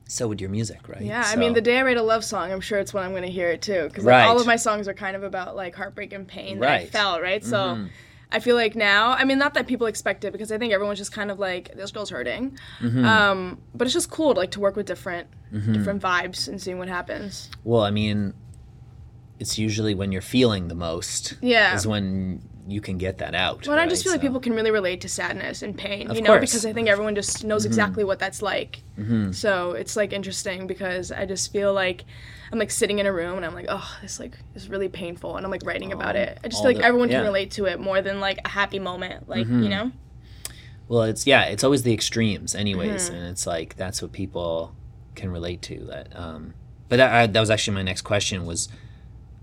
so 0.07 0.27
would 0.27 0.39
your 0.39 0.51
music, 0.51 0.87
right? 0.87 1.01
Yeah, 1.01 1.23
I 1.25 1.35
mean, 1.35 1.53
the 1.53 1.61
day 1.61 1.79
I 1.79 1.83
write 1.83 1.97
a 1.97 2.03
love 2.03 2.23
song, 2.23 2.51
I'm 2.51 2.61
sure 2.61 2.77
it's 2.77 2.93
when 2.93 3.03
I'm 3.03 3.11
going 3.11 3.23
to 3.23 3.31
hear 3.31 3.49
it 3.49 3.61
too. 3.63 3.85
Because 3.87 4.03
Right. 4.03 4.25
all 4.27 4.39
of 4.39 4.45
my 4.45 4.57
songs 4.57 4.87
are 4.87 4.93
kind 4.93 5.15
of 5.15 5.23
about 5.23 5.55
like 5.55 5.73
heartbreak 5.73 6.13
and 6.13 6.27
pain 6.27 6.59
that 6.59 6.69
I 6.69 6.71
Right. 6.73 6.81
Mm-hmm. 6.83 6.91
felt, 6.91 7.21
right? 7.23 7.43
So 7.43 7.87
I 8.31 8.39
feel 8.39 8.55
like 8.55 8.75
now, 8.75 9.13
I 9.13 9.23
mean, 9.23 9.39
not 9.39 9.53
that 9.55 9.65
people 9.67 9.87
expect 9.87 10.23
it 10.23 10.31
because 10.33 10.51
I 10.51 10.57
think 10.59 10.71
everyone's 10.71 10.99
just 10.99 11.11
kind 11.13 11.31
of 11.31 11.39
like, 11.39 11.73
this 11.75 11.91
girl's 11.91 12.11
hurting. 12.11 12.57
Mm-hmm. 12.81 13.03
Um, 13.05 13.57
but 13.73 13.87
it's 13.87 13.93
just 13.93 14.11
cool 14.11 14.33
to 14.35 14.39
like 14.39 14.51
to 14.51 14.59
work 14.59 14.75
with 14.75 14.85
different 14.85 15.27
different 15.73 16.01
vibes 16.01 16.47
and 16.47 16.61
seeing 16.61 16.77
what 16.77 16.89
happens. 16.89 17.49
Well, 17.63 17.81
I 17.81 17.89
mean, 17.91 18.33
it's 19.39 19.57
usually 19.57 19.95
when 19.95 20.11
you're 20.11 20.21
feeling 20.21 20.67
the 20.67 20.75
most. 20.75 21.35
Yeah. 21.41 21.73
Is 21.73 21.87
when 21.87 22.41
you 22.71 22.81
can 22.81 22.97
get 22.97 23.19
that 23.19 23.35
out. 23.35 23.65
But 23.65 23.77
I 23.77 23.85
just 23.87 23.99
right? 24.01 24.03
feel 24.03 24.11
like 24.13 24.21
people 24.21 24.39
can 24.39 24.53
really 24.53 24.71
relate 24.71 25.01
to 25.01 25.09
sadness 25.09 25.61
and 25.61 25.77
pain, 25.77 26.09
Of 26.09 26.15
you 26.15 26.21
know, 26.21 26.29
course. 26.31 26.51
because 26.51 26.65
I 26.65 26.73
think 26.73 26.87
everyone 26.87 27.13
just 27.15 27.43
knows 27.43 27.65
exactly 27.65 28.03
what 28.03 28.17
that's 28.19 28.41
like. 28.41 28.81
Mm-hmm. 28.97 29.31
So 29.33 29.73
it's 29.73 29.95
like 29.95 30.13
interesting 30.13 30.67
because 30.67 31.11
I 31.11 31.25
just 31.25 31.51
feel 31.51 31.73
like 31.73 32.05
I'm 32.51 32.59
like 32.59 32.71
sitting 32.71 32.99
in 32.99 33.05
a 33.05 33.13
room 33.13 33.37
and 33.37 33.45
I'm 33.45 33.53
like, 33.53 33.67
oh, 33.69 33.97
this 34.01 34.19
like 34.19 34.37
is 34.55 34.69
really 34.69 34.89
painful, 34.89 35.37
and 35.37 35.45
I'm 35.45 35.51
like 35.51 35.65
writing 35.65 35.91
about 35.93 36.15
it. 36.15 36.39
I 36.43 36.47
just 36.47 36.61
feel 36.61 36.69
like 36.71 36.77
the- 36.77 36.85
everyone 36.85 37.09
yeah. 37.09 37.17
Mm-hmm. 37.17 37.25
can 37.25 37.33
relate 37.33 37.51
to 37.51 37.65
it 37.65 37.79
more 37.79 38.01
than 38.01 38.19
like 38.19 38.39
a 38.45 38.49
happy 38.49 38.79
moment, 38.79 39.29
like 39.29 39.47
you 39.47 39.69
know. 39.69 39.91
Well, 40.87 41.03
it's 41.03 41.25
yeah, 41.25 41.43
it's 41.45 41.63
always 41.63 41.83
the 41.83 41.93
extremes, 41.93 42.53
anyways, 42.55 43.05
Mm-hmm. 43.07 43.15
and 43.15 43.27
it's 43.27 43.47
like 43.47 43.75
that's 43.77 44.01
what 44.01 44.11
people 44.11 44.75
can 45.15 45.31
relate 45.31 45.61
to. 45.63 45.85
That, 45.85 46.07
um, 46.13 46.53
but 46.89 46.97
that, 46.97 47.13
I, 47.13 47.27
that 47.27 47.39
was 47.39 47.49
actually 47.49 47.75
my 47.75 47.83
next 47.83 48.01
question 48.01 48.45
was, 48.45 48.67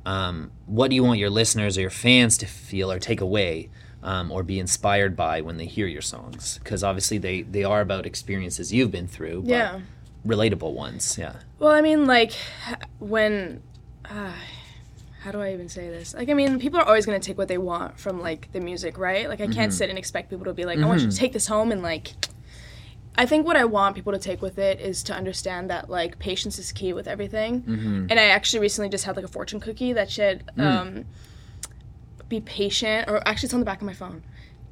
um, 0.06 0.50
what 0.66 0.88
do 0.90 0.96
you 0.96 1.04
want 1.04 1.18
your 1.18 1.30
listeners 1.30 1.76
or 1.76 1.82
your 1.82 1.90
fans 1.90 2.38
to 2.38 2.46
feel 2.46 2.90
or 2.90 2.98
take 2.98 3.20
away, 3.20 3.68
um, 4.02 4.30
or 4.30 4.42
be 4.42 4.58
inspired 4.58 5.16
by 5.16 5.40
when 5.40 5.56
they 5.56 5.66
hear 5.66 5.86
your 5.86 6.02
songs? 6.02 6.58
Because 6.62 6.82
obviously 6.84 7.18
they 7.18 7.42
they 7.42 7.64
are 7.64 7.80
about 7.80 8.06
experiences 8.06 8.72
you've 8.72 8.90
been 8.90 9.08
through, 9.08 9.42
but 9.42 9.48
Yeah. 9.48 9.80
relatable 10.26 10.72
ones. 10.72 11.16
Yeah, 11.18 11.34
Well, 11.58 11.72
I 11.72 11.80
mean, 11.82 12.06
like 12.06 12.32
when. 12.98 13.62
Uh, 14.08 14.32
how 15.22 15.32
do 15.32 15.40
I 15.42 15.52
even 15.52 15.68
say 15.68 15.88
this? 15.90 16.14
Like, 16.14 16.28
I 16.30 16.34
mean, 16.34 16.60
people 16.60 16.78
are 16.78 16.86
always 16.86 17.04
gonna 17.04 17.18
take 17.18 17.36
what 17.36 17.48
they 17.48 17.58
want 17.58 17.98
from 17.98 18.20
like 18.20 18.50
the 18.52 18.60
music, 18.60 18.96
right? 18.96 19.28
Like, 19.28 19.40
I 19.40 19.44
Mm-hmm. 19.44 19.52
can't 19.52 19.72
sit 19.72 19.90
and 19.90 19.98
expect 19.98 20.30
people 20.30 20.44
to 20.46 20.54
be 20.54 20.64
like, 20.64 20.78
I 20.78 20.86
want 20.86 21.02
you 21.02 21.10
to 21.10 21.16
take 21.16 21.32
this 21.32 21.48
home 21.48 21.72
and 21.72 21.82
like. 21.82 22.14
I 23.16 23.26
think 23.26 23.46
what 23.46 23.56
I 23.56 23.64
want 23.64 23.96
people 23.96 24.12
to 24.12 24.18
take 24.18 24.40
with 24.42 24.58
it 24.58 24.80
is 24.80 25.02
to 25.04 25.14
understand 25.14 25.70
that 25.70 25.90
like 25.90 26.18
patience 26.18 26.58
is 26.58 26.70
key 26.72 26.92
with 26.92 27.08
everything. 27.08 27.62
Mm-hmm. 27.62 28.06
And 28.10 28.20
I 28.20 28.26
actually 28.26 28.60
recently 28.60 28.88
just 28.88 29.04
had 29.04 29.16
like 29.16 29.24
a 29.24 29.28
fortune 29.28 29.58
cookie 29.60 29.92
that 29.92 30.10
said, 30.10 30.44
Mm. 30.56 30.64
um, 30.64 31.04
"Be 32.28 32.40
patient," 32.40 33.08
or 33.08 33.26
actually 33.26 33.46
it's 33.48 33.54
on 33.54 33.60
the 33.60 33.66
back 33.66 33.78
of 33.80 33.86
my 33.86 33.94
phone. 33.94 34.22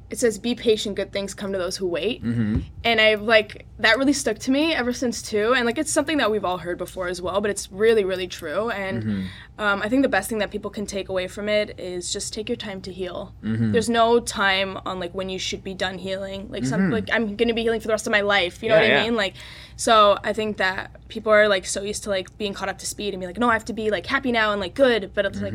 It 0.09 0.17
says, 0.17 0.37
"Be 0.39 0.55
patient. 0.55 0.95
Good 0.95 1.11
things 1.11 1.33
come 1.33 1.51
to 1.51 1.57
those 1.57 1.75
who 1.77 1.87
wait." 1.87 2.23
Mm-hmm. 2.23 2.59
and 2.85 3.01
I've 3.01 3.21
like 3.23 3.65
that 3.79 3.97
really 3.97 4.13
stuck 4.13 4.39
to 4.39 4.51
me 4.51 4.73
ever 4.73 4.93
since 4.93 5.21
too. 5.21 5.53
And 5.53 5.65
like 5.65 5.77
it's 5.77 5.91
something 5.91 6.17
that 6.19 6.31
we've 6.31 6.45
all 6.45 6.59
heard 6.59 6.77
before 6.77 7.07
as 7.09 7.21
well, 7.21 7.41
but 7.41 7.49
it's 7.51 7.69
really 7.71 8.05
really 8.05 8.27
true. 8.27 8.69
And 8.69 9.03
Mm-hmm. 9.03 9.21
Um, 9.59 9.81
I 9.81 9.89
think 9.89 10.03
the 10.03 10.09
best 10.09 10.29
thing 10.29 10.37
that 10.37 10.51
people 10.51 10.69
can 10.69 10.85
take 10.85 11.09
away 11.09 11.27
from 11.27 11.49
it 11.49 11.79
is 11.79 12.13
just 12.13 12.31
take 12.33 12.47
your 12.47 12.55
time 12.55 12.79
to 12.81 12.91
heal. 12.93 13.33
Mm-hmm. 13.43 13.71
There's 13.71 13.89
no 13.89 14.19
time 14.19 14.77
on 14.85 14.99
like 14.99 15.13
when 15.13 15.29
you 15.29 15.39
should 15.39 15.63
be 15.63 15.73
done 15.73 15.97
healing. 15.97 16.47
Like 16.49 16.63
some 16.65 16.91
like 16.91 17.09
I'm 17.11 17.35
gonna 17.35 17.53
be 17.55 17.63
healing 17.63 17.79
for 17.81 17.87
the 17.87 17.93
rest 17.93 18.05
of 18.07 18.11
my 18.11 18.21
life. 18.21 18.61
You 18.61 18.69
know 18.69 18.75
Mm-hmm. 18.75 18.83
Yeah, 18.83 18.89
what 18.89 18.97
I 18.99 19.03
yeah. 19.03 19.09
mean? 19.09 19.15
Like 19.15 19.33
so 19.75 20.17
I 20.23 20.33
think 20.33 20.57
that 20.57 20.91
people 21.07 21.31
are 21.31 21.47
like 21.47 21.65
so 21.65 21.81
used 21.81 22.03
to 22.03 22.09
like 22.11 22.37
being 22.37 22.53
caught 22.53 22.69
up 22.69 22.77
to 22.79 22.85
speed 22.85 23.13
and 23.13 23.21
be 23.21 23.25
like, 23.27 23.37
no, 23.39 23.49
I 23.49 23.53
have 23.53 23.65
to 23.65 23.73
be 23.73 23.89
like 23.89 24.05
happy 24.05 24.31
now 24.31 24.51
and 24.51 24.61
like 24.61 24.75
good. 24.75 25.11
But 25.15 25.25
it's 25.25 25.41
like 25.41 25.53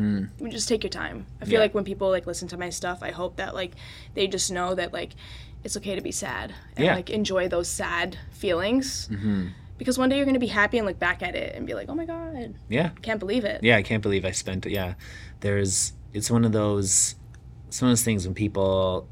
just 0.51 0.67
take 0.67 0.83
your 0.83 0.89
time. 0.89 1.25
I 1.41 1.45
feel 1.45 1.45
Mm-hmm. 1.45 1.53
Yeah. 1.53 1.59
like 1.59 1.73
when 1.73 1.83
people 1.85 2.09
like 2.09 2.27
listen 2.27 2.47
to 2.49 2.57
my 2.57 2.69
stuff, 2.71 2.99
I 3.01 3.11
hope 3.11 3.37
that 3.37 3.53
like 3.55 3.71
they 4.15 4.27
just 4.27 4.51
know 4.51 4.75
that 4.75 4.91
like 4.91 5.11
it's 5.63 5.77
okay 5.77 5.95
to 5.95 6.01
be 6.01 6.11
sad 6.11 6.53
and 6.75 6.87
like 6.87 7.09
enjoy 7.09 7.47
those 7.47 7.69
sad 7.69 8.17
feelings. 8.31 9.07
Because 9.83 9.97
one 9.97 10.09
day 10.09 10.17
you're 10.17 10.25
gonna 10.25 10.39
be 10.39 10.47
happy 10.47 10.77
and 10.77 10.87
look 10.87 10.97
back 10.99 11.21
at 11.21 11.35
it 11.35 11.55
and 11.55 11.67
be 11.67 11.73
like, 11.73 11.89
oh 11.89 11.95
my 11.95 12.05
god, 12.05 12.55
yeah. 12.69 12.89
can't 13.01 13.19
believe 13.19 13.43
it. 13.45 13.61
yeah, 13.63 13.75
I 13.77 13.83
can't 13.83 14.01
believe 14.01 14.23
I 14.25 14.31
spent. 14.31 14.65
Yeah, 14.65 14.93
there's. 15.41 15.93
It's 16.13 16.31
one 16.31 16.45
of 16.45 16.51
those. 16.51 17.15
It's 17.67 17.81
one 17.81 17.89
of 17.89 17.97
those 17.97 18.03
things 18.03 18.25
when 18.25 18.33
people. 18.33 19.07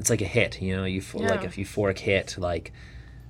It's 0.00 0.10
like 0.10 0.20
a 0.20 0.26
hit, 0.26 0.60
you 0.62 0.76
know. 0.76 0.84
You 0.84 1.00
feel 1.00 1.22
like 1.22 1.42
Yeah. 1.42 1.48
a 1.48 1.50
euphoric 1.50 1.98
hit, 1.98 2.36
like 2.38 2.72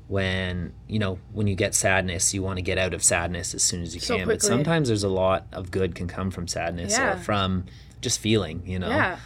when 0.07 0.73
you 0.87 0.99
know 0.99 1.19
when 1.33 1.47
you 1.47 1.55
get 1.55 1.75
sadness, 1.75 2.33
you 2.33 2.43
want 2.43 2.57
to 2.57 2.63
get 2.63 2.79
out 2.79 2.95
of 2.95 3.03
sadness 3.05 3.55
as 3.55 3.63
soon 3.63 3.83
as 3.83 3.95
you 3.95 4.01
So 4.01 4.17
can. 4.17 4.27
But 4.27 4.43
sometimes 4.43 4.89
there's 4.89 5.05
a 5.05 5.09
lot 5.09 5.47
of 5.53 5.71
good 5.71 5.95
can 5.95 6.09
come 6.09 6.31
from 6.31 6.49
sadness 6.49 6.99
or 6.99 7.17
from 7.17 7.67
just 8.01 8.19
feeling, 8.21 8.63
you 8.67 8.79
know. 8.79 8.89
Yeah. 8.89 9.19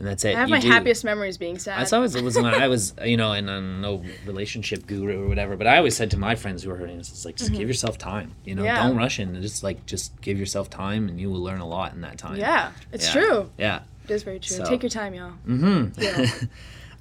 And 0.00 0.08
that's 0.08 0.24
it. 0.24 0.34
I 0.34 0.40
have 0.40 0.48
You 0.48 0.54
my 0.54 0.60
do- 0.60 0.68
happiest 0.70 1.04
memories 1.04 1.36
being 1.36 1.58
sad. 1.58 1.78
That's 1.78 1.92
always 1.92 2.20
was 2.20 2.34
when 2.34 2.46
I 2.46 2.68
was, 2.68 2.94
you 3.04 3.18
know, 3.18 3.32
and 3.32 3.50
I'm 3.50 3.82
no 3.82 4.02
relationship 4.26 4.86
guru 4.86 5.24
or 5.24 5.28
whatever, 5.28 5.56
but 5.58 5.66
I 5.66 5.76
always 5.76 5.94
said 5.94 6.10
to 6.12 6.16
my 6.16 6.34
friends 6.34 6.62
who 6.62 6.70
were 6.70 6.76
hurting, 6.76 6.98
it's 6.98 7.24
like 7.26 7.36
just 7.36 7.52
give 7.52 7.68
yourself 7.68 7.98
time, 7.98 8.32
you 8.46 8.54
know, 8.54 8.62
Mm-hmm. 8.62 8.66
Yeah. 8.76 8.86
don't 8.88 8.96
rush 8.96 9.20
in, 9.20 9.40
just 9.42 9.62
like 9.62 9.84
just 9.84 10.18
give 10.22 10.38
yourself 10.38 10.70
time, 10.70 11.08
and 11.10 11.20
you 11.20 11.30
will 11.30 11.42
learn 11.42 11.60
a 11.60 11.68
lot 11.68 11.92
in 11.92 12.00
that 12.00 12.16
time. 12.16 12.36
yeah, 12.36 12.72
it's 12.92 13.06
Yeah. 13.14 13.20
true. 13.22 13.50
Yeah. 13.58 13.80
It 14.04 14.10
is 14.12 14.22
very 14.22 14.40
true. 14.40 14.56
So- 14.56 14.64
Take 14.64 14.82
your 14.82 14.90
time, 14.90 15.12
y'all. 15.12 15.32
Mm-hmm. 15.46 16.00
Yeah. 16.02 16.26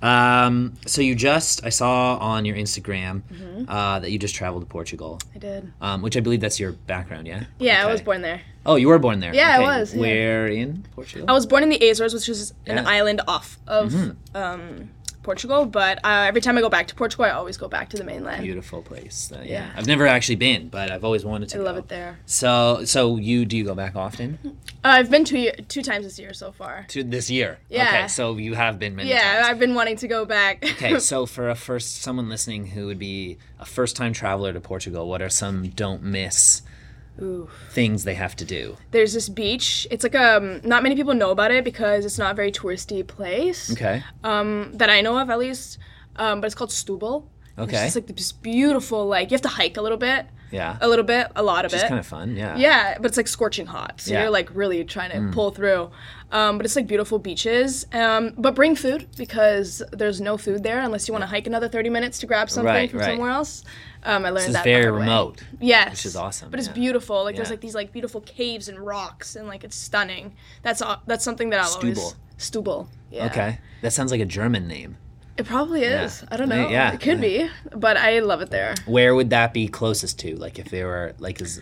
Um. 0.01 0.73
So 0.85 1.01
you 1.01 1.13
just 1.15 1.65
I 1.65 1.69
saw 1.69 2.17
on 2.17 2.45
your 2.45 2.55
Instagram 2.55 3.21
Mm-hmm. 3.33 3.69
uh, 3.69 3.99
that 3.99 4.11
you 4.11 4.17
just 4.19 4.33
traveled 4.35 4.63
to 4.63 4.65
Portugal, 4.67 5.19
I 5.35 5.39
did. 5.39 5.71
um, 5.81 6.01
which 6.01 6.15
I 6.15 6.21
believe 6.21 6.39
that's 6.39 6.59
your 6.59 6.71
background, 6.71 7.27
yeah. 7.27 7.43
Yeah, 7.59 7.85
I 7.85 7.91
was 7.91 8.01
born 8.01 8.21
there. 8.21 8.41
Oh, 8.65 8.75
you 8.75 8.87
were 8.87 8.99
born 8.99 9.19
there. 9.19 9.33
Yeah, 9.35 9.57
I 9.57 9.59
was, 9.59 9.93
yeah. 9.93 9.99
Where 10.01 10.47
in 10.47 10.85
Portugal? 10.95 11.25
I 11.29 11.33
was 11.33 11.45
born 11.45 11.63
in 11.63 11.69
the 11.69 11.89
Azores, 11.89 12.13
which 12.13 12.29
is 12.29 12.51
an 12.51 12.55
Yeah. 12.65 12.77
Mm-hmm. 12.79 12.87
island 12.87 13.21
off 13.27 13.57
of 13.67 13.93
um, 14.33 14.89
Portugal. 15.23 15.65
But 15.65 15.99
uh, 16.03 16.25
every 16.27 16.41
time 16.41 16.57
I 16.57 16.61
go 16.61 16.69
back 16.69 16.87
to 16.87 16.95
Portugal, 16.95 17.25
I 17.25 17.31
always 17.31 17.57
go 17.57 17.67
back 17.67 17.89
to 17.89 17.97
the 17.97 18.03
mainland. 18.03 18.43
Beautiful 18.43 18.81
place. 18.81 19.31
Uh, 19.33 19.41
yeah. 19.41 19.49
Yeah. 19.59 19.71
I've 19.75 19.87
never 19.87 20.07
actually 20.07 20.35
been, 20.37 20.69
but 20.69 20.91
I've 20.91 21.03
always 21.03 21.25
wanted 21.25 21.49
to. 21.49 21.57
I 21.59 21.61
love 21.61 21.77
it 21.77 21.87
there. 21.89 22.19
So, 22.25 22.85
so 22.85 23.17
you 23.17 23.45
do 23.45 23.57
you 23.57 23.65
go 23.65 23.75
back 23.75 23.95
often? 23.95 24.39
Uh, 24.45 24.51
I've 24.83 25.09
been 25.11 25.25
two 25.25 25.51
two 25.67 25.81
times 25.81 26.05
this 26.05 26.17
year 26.19 26.33
so 26.33 26.51
far. 26.51 26.85
to 26.89 27.03
this 27.03 27.29
year. 27.29 27.59
Yeah. 27.69 27.87
Okay, 27.87 28.07
so 28.07 28.37
you 28.37 28.53
have 28.55 28.79
been 28.79 28.95
many 28.95 29.09
times. 29.09 29.21
Yeah, 29.21 29.33
times. 29.35 29.47
I've 29.47 29.59
been 29.59 29.75
wanting 29.75 29.97
to 29.97 30.07
go 30.07 30.25
back. 30.25 30.65
Okay, 30.79 30.97
so 30.99 31.25
for 31.25 31.49
a 31.49 31.55
first 31.55 32.01
someone 32.01 32.29
listening 32.29 32.67
who 32.67 32.85
would 32.85 32.99
be 32.99 33.37
a 33.59 33.65
first 33.65 33.97
time 33.97 34.13
traveler 34.13 34.53
to 34.53 34.61
Portugal, 34.61 35.09
what 35.09 35.21
are 35.21 35.27
some 35.29 35.67
don't 35.69 36.01
miss 36.03 36.61
Ooh. 37.21 37.49
things 37.71 38.03
they 38.03 38.15
have 38.15 38.35
to 38.37 38.45
do? 38.45 38.77
There's 38.91 39.13
this 39.13 39.29
beach. 39.29 39.87
It's 39.91 40.03
like 40.03 40.15
um, 40.15 40.61
not 40.63 40.83
many 40.83 40.95
people 40.95 41.13
know 41.13 41.31
about 41.31 41.51
it 41.51 41.63
because 41.63 42.05
it's 42.05 42.17
not 42.17 42.31
a 42.31 42.35
very 42.35 42.51
touristy 42.51 43.05
place. 43.05 43.71
Okay. 43.71 44.03
Um, 44.23 44.71
that 44.73 44.89
I 44.89 45.01
know 45.01 45.17
of 45.17 45.29
at 45.29 45.39
least. 45.39 45.77
Um, 46.15 46.41
but 46.41 46.47
it's 46.47 46.55
called 46.55 46.71
Stubble. 46.71 47.29
Okay. 47.57 47.85
It's 47.85 47.95
like 47.95 48.07
this 48.07 48.31
beautiful 48.31 49.05
like 49.07 49.31
you 49.31 49.35
have 49.35 49.41
to 49.41 49.47
hike 49.49 49.75
a 49.77 49.81
little 49.81 49.97
bit, 49.97 50.25
Yeah. 50.51 50.77
a 50.81 50.87
little 50.87 51.03
bit, 51.05 51.27
a 51.35 51.43
lot 51.43 51.65
of 51.65 51.73
It's 51.73 51.81
it. 51.81 51.85
It's 51.85 51.89
kind 51.89 51.99
of 51.99 52.05
fun. 52.07 52.35
Yeah. 52.37 52.55
Yeah, 52.57 52.95
but 52.97 53.05
it's 53.07 53.17
like 53.17 53.27
scorching 53.27 53.65
hot. 53.65 53.99
So 54.01 54.11
Yeah. 54.11 54.19
Mm. 54.19 54.21
you're 54.23 54.29
like 54.31 54.49
really 54.53 54.83
trying 54.85 55.11
to 55.11 55.31
pull 55.33 55.51
through. 55.51 55.91
Um, 56.31 56.57
but 56.57 56.65
it's 56.65 56.75
like 56.75 56.85
beautiful 56.85 57.17
beaches. 57.17 57.87
Um, 57.91 58.33
but 58.37 58.53
bring 58.53 58.75
food 58.75 59.07
because 59.17 59.81
there's 59.91 60.21
no 60.21 60.37
food 60.37 60.61
there 60.63 60.79
unless 60.79 61.07
you 61.07 61.11
want 61.13 61.23
to 61.23 61.27
hike 61.27 61.47
another 61.47 61.67
30 61.67 61.89
minutes 61.89 62.19
to 62.19 62.27
grab 62.27 62.49
something 62.51 62.65
Right, 62.71 62.89
from 62.91 62.99
right. 62.99 63.05
somewhere 63.07 63.31
else. 63.31 63.63
Um, 64.03 64.25
I 64.25 64.29
learned 64.29 64.45
It's 64.45 64.53
that. 64.53 64.63
very 64.63 64.83
hard 64.83 64.93
way. 64.95 64.99
remote. 65.01 65.43
Yes. 65.59 65.89
which 65.91 66.05
is 66.05 66.15
awesome, 66.15 66.51
But 66.51 66.59
it's 66.59 66.67
yeah. 66.69 66.73
beautiful. 66.75 67.23
Like 67.23 67.33
Yeah. 67.33 67.39
there's 67.39 67.49
like 67.49 67.61
these 67.61 67.73
like 67.75 67.91
beautiful 67.91 68.21
caves 68.21 68.69
and 68.69 68.79
rocks 68.79 69.35
and 69.35 69.47
like 69.47 69.63
it's 69.63 69.75
stunning. 69.75 70.35
That's 70.61 70.81
all, 70.83 71.01
that's 71.07 71.23
something 71.25 71.49
that 71.49 71.59
I'll 71.61 71.73
always 71.73 71.97
Stubble. 71.97 72.13
Stubble. 72.37 72.89
Yeah. 73.09 73.25
Okay. 73.25 73.57
That 73.81 73.91
sounds 73.93 74.11
like 74.11 74.21
a 74.21 74.25
German 74.25 74.67
name. 74.67 74.97
It 75.37 75.45
probably 75.47 75.83
is. 75.83 76.23
I 76.29 76.37
don't 76.37 76.49
know. 76.49 76.67
Yeah. 76.69 76.91
It 76.93 76.99
could 76.99 77.21
be, 77.21 77.49
but 77.73 77.97
I 77.97 78.19
love 78.19 78.41
it 78.41 78.49
there. 78.51 78.75
Where 78.85 79.15
would 79.15 79.29
that 79.31 79.53
be 79.53 79.67
closest 79.67 80.19
to? 80.19 80.35
Like 80.35 80.59
if 80.59 80.69
they 80.69 80.83
were 80.83 81.13
like 81.17 81.41
is 81.41 81.61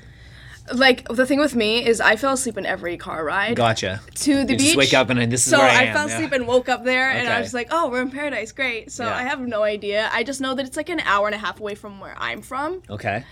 Like 0.73 1.07
the 1.07 1.25
thing 1.25 1.39
with 1.39 1.55
me 1.55 1.85
is 1.85 2.01
I 2.01 2.15
fell 2.17 2.33
asleep 2.33 2.57
in 2.57 2.65
every 2.65 2.97
car 2.97 3.23
ride 3.23 3.55
Gotcha. 3.55 4.01
to 4.15 4.33
the 4.45 4.53
You 4.53 4.57
beach. 4.57 4.59
just 4.59 4.75
wake 4.77 4.93
up 4.93 5.09
and 5.09 5.31
this 5.31 5.45
is 5.45 5.51
so 5.51 5.59
where 5.59 5.69
I 5.69 5.79
I, 5.79 5.83
am, 5.83 5.93
fell 5.95 6.09
yeah. 6.09 6.15
asleep 6.15 6.31
and 6.33 6.47
woke 6.47 6.67
up 6.69 6.83
there, 6.83 7.09
and 7.11 7.27
I 7.29 7.39
was 7.39 7.53
like, 7.53 7.67
"Oh, 7.71 7.89
we're 7.89 8.01
in 8.01 8.11
paradise, 8.11 8.51
great." 8.51 8.91
So 8.91 9.05
Yeah. 9.05 9.15
I 9.15 9.23
have 9.23 9.39
no 9.39 9.63
idea. 9.63 10.09
I 10.11 10.23
just 10.23 10.41
know 10.41 10.53
that 10.55 10.65
it's 10.65 10.77
like 10.77 10.89
an 10.89 10.99
hour 11.01 11.25
and 11.27 11.35
a 11.35 11.37
half 11.39 11.59
away 11.59 11.75
from 11.75 11.99
where 11.99 12.15
I'm 12.17 12.41
from. 12.41 12.81
Okay. 12.89 13.23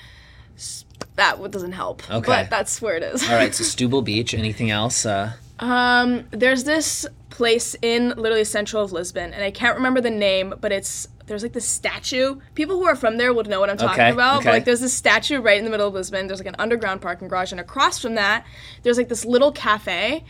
That 1.15 1.39
doesn't 1.51 1.71
help. 1.73 2.09
Okay. 2.09 2.25
but 2.25 2.49
that's 2.49 2.81
where 2.81 2.95
it 2.95 3.03
is. 3.03 3.27
All 3.29 3.35
right. 3.35 3.53
So 3.53 3.63
Stubble 3.73 4.01
Beach. 4.01 4.33
Anything 4.33 4.69
else? 4.71 5.05
Uh, 5.05 5.33
Um, 5.59 6.25
there's 6.31 6.63
this 6.65 7.05
place 7.29 7.75
in 7.81 8.09
literally 8.17 8.43
central 8.45 8.83
of 8.83 8.91
Lisbon, 8.91 9.33
and 9.33 9.43
I 9.43 9.51
can't 9.51 9.75
remember 9.75 10.01
the 10.01 10.09
name, 10.09 10.53
but 10.59 10.71
it's 10.71 11.07
there's 11.27 11.43
like 11.43 11.53
this 11.53 11.67
statue. 11.67 12.39
People 12.53 12.75
who 12.77 12.85
are 12.85 12.95
from 12.95 13.17
there 13.17 13.33
would 13.33 13.47
know 13.47 13.59
what 13.59 13.69
I'm 13.69 13.77
talking 13.77 14.01
Okay, 14.01 14.11
about. 14.11 14.38
okay. 14.38 14.45
But 14.45 14.51
like 14.53 14.65
there's 14.65 14.81
this 14.81 14.93
statue 14.93 15.39
right 15.41 15.57
in 15.57 15.63
the 15.65 15.71
middle 15.71 15.88
of 15.88 15.93
Lisbon. 15.93 16.27
There's 16.27 16.39
like 16.39 16.47
an 16.47 16.55
underground 16.59 17.01
parking 17.01 17.27
garage, 17.27 17.51
and 17.51 17.59
across 17.59 17.99
from 17.99 18.15
that, 18.15 18.45
there's 18.83 18.97
like 18.97 19.09
this 19.09 19.25
little 19.25 19.51
cafe. 19.51 20.23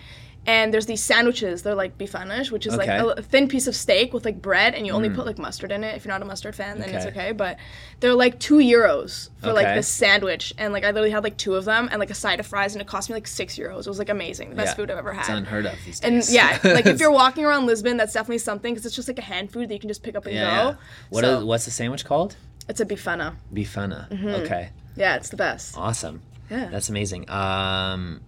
And 0.48 0.72
there's 0.72 0.86
these 0.86 1.02
sandwiches. 1.04 1.64
They're 1.64 1.74
like 1.74 1.98
bifanas, 1.98 2.52
which 2.52 2.68
is 2.68 2.76
Okay. 2.76 2.86
Mm. 2.86 3.06
like 3.08 3.18
a 3.20 3.22
thin 3.24 3.48
piece 3.48 3.66
of 3.66 3.76
steak 3.76 4.14
with 4.14 4.26
like 4.26 4.42
bread, 4.42 4.76
and 4.76 4.86
you 4.86 4.94
only 4.94 5.10
put 5.10 5.26
like 5.26 5.40
mustard 5.40 5.72
in 5.72 5.84
it. 5.84 5.96
If 5.96 6.06
you're 6.06 6.14
not 6.14 6.22
a 6.22 6.26
mustard 6.26 6.54
fan, 6.56 6.80
then 6.80 6.90
it's 6.94 7.06
Okay. 7.06 7.20
okay. 7.20 7.32
But 7.32 7.58
they're 8.00 8.14
like 8.14 8.40
two 8.40 8.58
euros 8.58 9.30
for 9.42 9.54
like 9.54 9.74
this 9.76 9.88
sandwich, 9.88 10.54
and 10.58 10.72
like 10.72 10.84
I 10.84 10.88
literally 10.88 11.10
had 11.10 11.24
like 11.24 11.38
two 11.38 11.56
of 11.56 11.66
them, 11.66 11.90
and 11.92 12.00
like 12.00 12.12
a 12.12 12.16
side 12.16 12.40
of 12.40 12.46
fries, 12.46 12.76
and 12.76 12.82
it 12.82 12.88
cost 12.88 13.10
me 13.10 13.16
like 13.16 13.28
six 13.28 13.56
euros. 13.58 13.80
It 13.82 13.88
was 13.88 13.98
like 14.00 14.10
amazing, 14.10 14.52
the 14.52 14.56
best 14.56 14.74
yeah. 14.74 14.76
food 14.76 14.92
I've 14.92 14.98
ever 15.00 15.14
had. 15.14 15.22
It's 15.22 15.30
unheard 15.30 15.66
of 15.66 15.74
these 15.86 16.00
days. 16.00 16.30
And 16.30 16.34
yeah, 16.36 16.60
like 16.76 16.86
if 16.86 17.00
you're 17.00 17.12
walking 17.12 17.44
around 17.44 17.66
Lisbon, 17.66 17.98
that's 17.98 18.14
definitely 18.14 18.38
something 18.38 18.74
because 18.74 18.86
it's 18.86 18.96
just 18.96 19.08
like 19.08 19.18
a 19.18 19.24
hand 19.24 19.52
food 19.52 19.70
that 19.70 19.74
you 19.74 19.80
can 19.80 19.88
just 19.90 20.04
pick 20.04 20.16
up 20.16 20.26
and 20.28 20.36
yeah, 20.36 20.42
go. 20.64 20.70
yeah. 20.70 20.76
What 21.10 21.24
so, 21.24 21.40
are- 21.40 21.46
what's 21.46 21.66
the 21.66 21.72
sandwich 21.72 22.06
called? 22.06 22.36
it's 22.70 22.80
a 22.80 22.86
bifana. 22.86 23.36
Bifana. 23.54 24.12
Okay. 24.44 24.70
Yeah, 24.96 25.16
it's 25.18 25.30
the 25.30 25.38
best. 25.38 25.78
Awesome. 25.78 26.22
Yeah. 26.50 26.68
That's 26.70 26.90
amazing. 26.90 27.30
Um, 27.30 28.22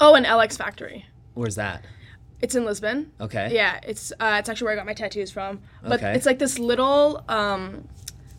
Oh, 0.00 0.14
and 0.14 0.26
LX 0.26 0.56
Factory. 0.58 1.06
Where's 1.34 1.56
that? 1.56 1.84
It's 2.40 2.54
in 2.54 2.64
Lisbon. 2.64 3.10
Okay. 3.20 3.54
Yeah, 3.54 3.80
it's 3.82 4.12
uh, 4.20 4.36
it's 4.38 4.48
actually 4.48 4.66
where 4.66 4.74
I 4.74 4.76
got 4.76 4.86
my 4.86 4.92
tattoos 4.94 5.30
from. 5.30 5.60
But 5.82 5.94
Okay. 6.02 6.14
it's 6.14 6.26
like 6.26 6.38
this 6.38 6.58
little 6.58 7.24
um, 7.28 7.88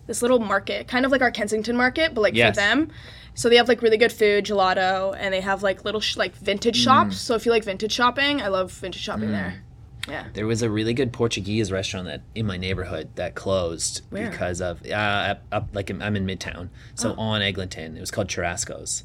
this 0.08 0.22
little 0.22 0.40
market, 0.40 0.88
kind 0.88 1.06
of 1.06 1.12
like 1.12 1.22
our 1.22 1.32
Kensington 1.32 1.76
market, 1.76 2.14
but 2.14 2.22
like 2.22 2.36
Yes. 2.36 2.56
for 2.56 2.62
them. 2.62 2.90
So 3.34 3.50
they 3.50 3.58
have 3.58 3.68
like 3.68 3.82
really 3.82 3.98
good 3.98 4.12
food, 4.14 4.46
gelato, 4.46 5.16
and 5.18 5.34
they 5.34 5.42
have 5.42 5.64
like 5.64 5.84
little 5.84 6.02
sh- 6.02 6.18
like 6.18 6.36
vintage 6.36 6.80
Mm. 6.80 6.84
shops. 6.84 7.18
So 7.18 7.36
if 7.36 7.46
you 7.46 7.52
like 7.52 7.64
vintage 7.64 7.92
shopping, 7.92 8.42
I 8.42 8.48
love 8.48 8.72
vintage 8.72 9.02
shopping 9.02 9.32
there. 9.32 9.64
Yeah. 10.08 10.26
There 10.34 10.46
was 10.46 10.62
a 10.62 10.70
really 10.70 10.94
good 10.94 11.12
Portuguese 11.12 11.72
restaurant 11.72 12.06
that 12.06 12.22
in 12.36 12.46
my 12.46 12.58
neighborhood 12.58 13.10
that 13.16 13.34
closed 13.34 14.02
Where? 14.12 14.30
because 14.30 14.62
of 14.62 14.86
uh, 14.86 14.94
up, 14.94 15.42
up 15.52 15.70
like 15.74 15.90
I'm 15.90 16.16
in 16.16 16.28
Midtown, 16.28 16.70
so 16.94 17.16
Oh. 17.18 17.22
on 17.22 17.42
Eglinton. 17.42 17.98
It 17.98 18.02
was 18.02 18.12
called 18.12 18.28
Churrasco's, 18.28 19.04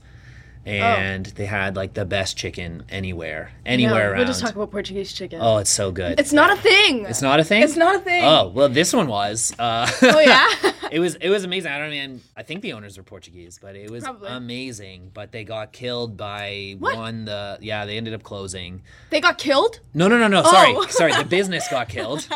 and 0.67 1.27
they 1.27 1.47
had 1.47 1.75
like 1.77 1.95
the 1.95 2.05
best 2.05 2.37
chicken 2.37 2.85
anywhere, 2.89 3.53
anywhere 3.65 4.05
No, 4.05 4.11
around. 4.11 4.17
We'll 4.19 4.27
just 4.27 4.41
talk 4.43 4.55
about 4.55 4.71
Portuguese 4.71 5.13
chicken. 5.13 5.41
oh, 5.43 5.59
it's 5.59 5.71
so 5.71 5.91
good. 5.91 6.21
It's 6.21 6.33
not 6.33 6.53
a 6.53 6.57
thing. 6.61 7.05
It's 7.07 7.23
not 7.23 7.41
a 7.41 7.45
thing. 7.45 7.63
It's 7.63 7.77
not 7.77 7.97
a 7.97 8.01
thing. 8.01 8.25
Oh 8.25 8.49
well, 8.49 8.69
this 8.69 8.93
one 8.93 9.09
was. 9.09 9.53
Uh, 9.59 9.91
Oh 10.03 10.21
yeah. 10.21 10.73
it 10.93 11.01
was 11.01 11.15
it 11.17 11.31
was 11.31 11.45
amazing. 11.45 11.73
I 11.73 11.79
don't 11.79 11.91
mean 11.91 12.21
I 12.37 12.43
think 12.43 12.61
the 12.63 12.73
owners 12.75 12.97
were 12.97 13.03
Portuguese, 13.03 13.59
but 13.61 13.75
it 13.77 13.91
was 13.91 14.05
Probably. 14.05 14.29
amazing. 14.31 15.11
But 15.15 15.33
they 15.33 15.45
got 15.45 15.73
killed 15.73 16.17
by 16.17 16.77
What? 16.79 16.97
one 16.97 17.25
the 17.25 17.59
yeah 17.61 17.87
they 17.87 17.97
ended 17.97 18.15
up 18.15 18.23
closing. 18.23 18.83
they 19.11 19.21
got 19.21 19.39
killed. 19.39 19.81
No 19.95 20.09
no 20.09 20.19
no 20.19 20.29
no 20.29 20.43
sorry 20.43 20.75
Oh. 20.77 20.87
sorry 20.89 21.15
the 21.15 21.25
business 21.25 21.67
got 21.69 21.89
killed. 21.97 22.29